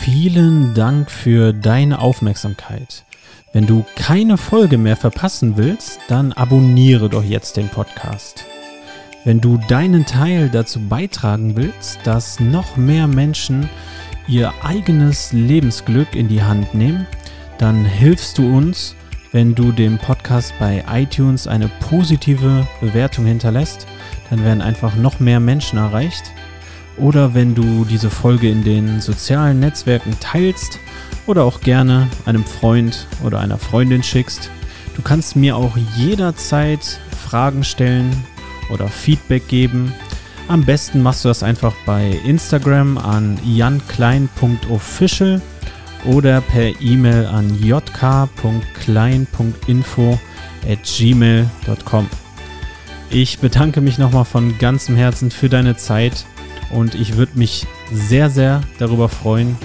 Vielen 0.00 0.74
Dank 0.74 1.10
für 1.10 1.52
deine 1.52 2.00
Aufmerksamkeit. 2.00 3.04
Wenn 3.54 3.66
du 3.66 3.84
keine 3.96 4.36
Folge 4.36 4.76
mehr 4.76 4.96
verpassen 4.96 5.56
willst, 5.56 6.00
dann 6.08 6.34
abonniere 6.34 7.08
doch 7.08 7.24
jetzt 7.24 7.56
den 7.56 7.70
Podcast. 7.70 8.44
Wenn 9.24 9.40
du 9.40 9.56
deinen 9.68 10.04
Teil 10.04 10.50
dazu 10.50 10.80
beitragen 10.80 11.56
willst, 11.56 11.98
dass 12.04 12.40
noch 12.40 12.76
mehr 12.76 13.06
Menschen 13.06 13.70
ihr 14.26 14.52
eigenes 14.62 15.32
Lebensglück 15.32 16.14
in 16.14 16.28
die 16.28 16.42
Hand 16.42 16.74
nehmen, 16.74 17.06
dann 17.56 17.86
hilfst 17.86 18.36
du 18.36 18.54
uns, 18.54 18.94
wenn 19.32 19.54
du 19.54 19.72
dem 19.72 19.96
Podcast 19.96 20.52
bei 20.58 20.84
iTunes 20.92 21.46
eine 21.46 21.70
positive 21.88 22.66
Bewertung 22.82 23.24
hinterlässt. 23.24 23.86
Dann 24.28 24.44
werden 24.44 24.60
einfach 24.60 24.94
noch 24.94 25.20
mehr 25.20 25.40
Menschen 25.40 25.78
erreicht 25.78 26.32
oder 26.98 27.32
wenn 27.32 27.54
du 27.54 27.86
diese 27.86 28.10
Folge 28.10 28.50
in 28.50 28.62
den 28.62 29.00
sozialen 29.00 29.60
Netzwerken 29.60 30.16
teilst 30.20 30.78
oder 31.28 31.44
auch 31.44 31.60
gerne 31.60 32.08
einem 32.26 32.44
Freund 32.44 33.06
oder 33.22 33.38
einer 33.38 33.58
Freundin 33.58 34.02
schickst. 34.02 34.50
Du 34.96 35.02
kannst 35.02 35.36
mir 35.36 35.56
auch 35.56 35.76
jederzeit 35.96 36.98
Fragen 37.28 37.62
stellen 37.62 38.10
oder 38.70 38.88
Feedback 38.88 39.46
geben. 39.46 39.94
Am 40.48 40.64
besten 40.64 41.00
machst 41.02 41.24
du 41.24 41.28
das 41.28 41.44
einfach 41.44 41.74
bei 41.84 42.18
Instagram 42.24 42.96
an 42.98 43.38
janklein.official 43.44 45.42
oder 46.04 46.40
per 46.40 46.80
E-Mail 46.80 47.26
an 47.26 47.60
jk.klein.info 47.62 50.18
at 50.66 50.82
gmail.com. 50.82 52.08
Ich 53.10 53.38
bedanke 53.38 53.80
mich 53.80 53.96
nochmal 53.98 54.24
von 54.24 54.58
ganzem 54.58 54.96
Herzen 54.96 55.30
für 55.30 55.48
deine 55.48 55.76
Zeit 55.76 56.26
und 56.70 56.94
ich 56.94 57.16
würde 57.16 57.38
mich 57.38 57.66
sehr, 57.92 58.28
sehr 58.30 58.62
darüber 58.78 59.08
freuen, 59.08 59.56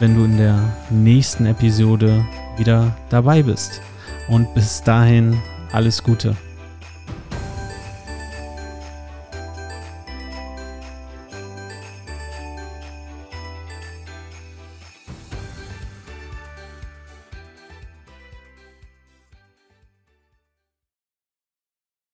wenn 0.00 0.14
du 0.14 0.24
in 0.24 0.36
der 0.36 0.58
nächsten 0.90 1.46
Episode 1.46 2.24
wieder 2.56 2.96
dabei 3.10 3.42
bist. 3.42 3.80
Und 4.28 4.52
bis 4.54 4.82
dahin 4.82 5.36
alles 5.72 6.02
Gute. 6.02 6.36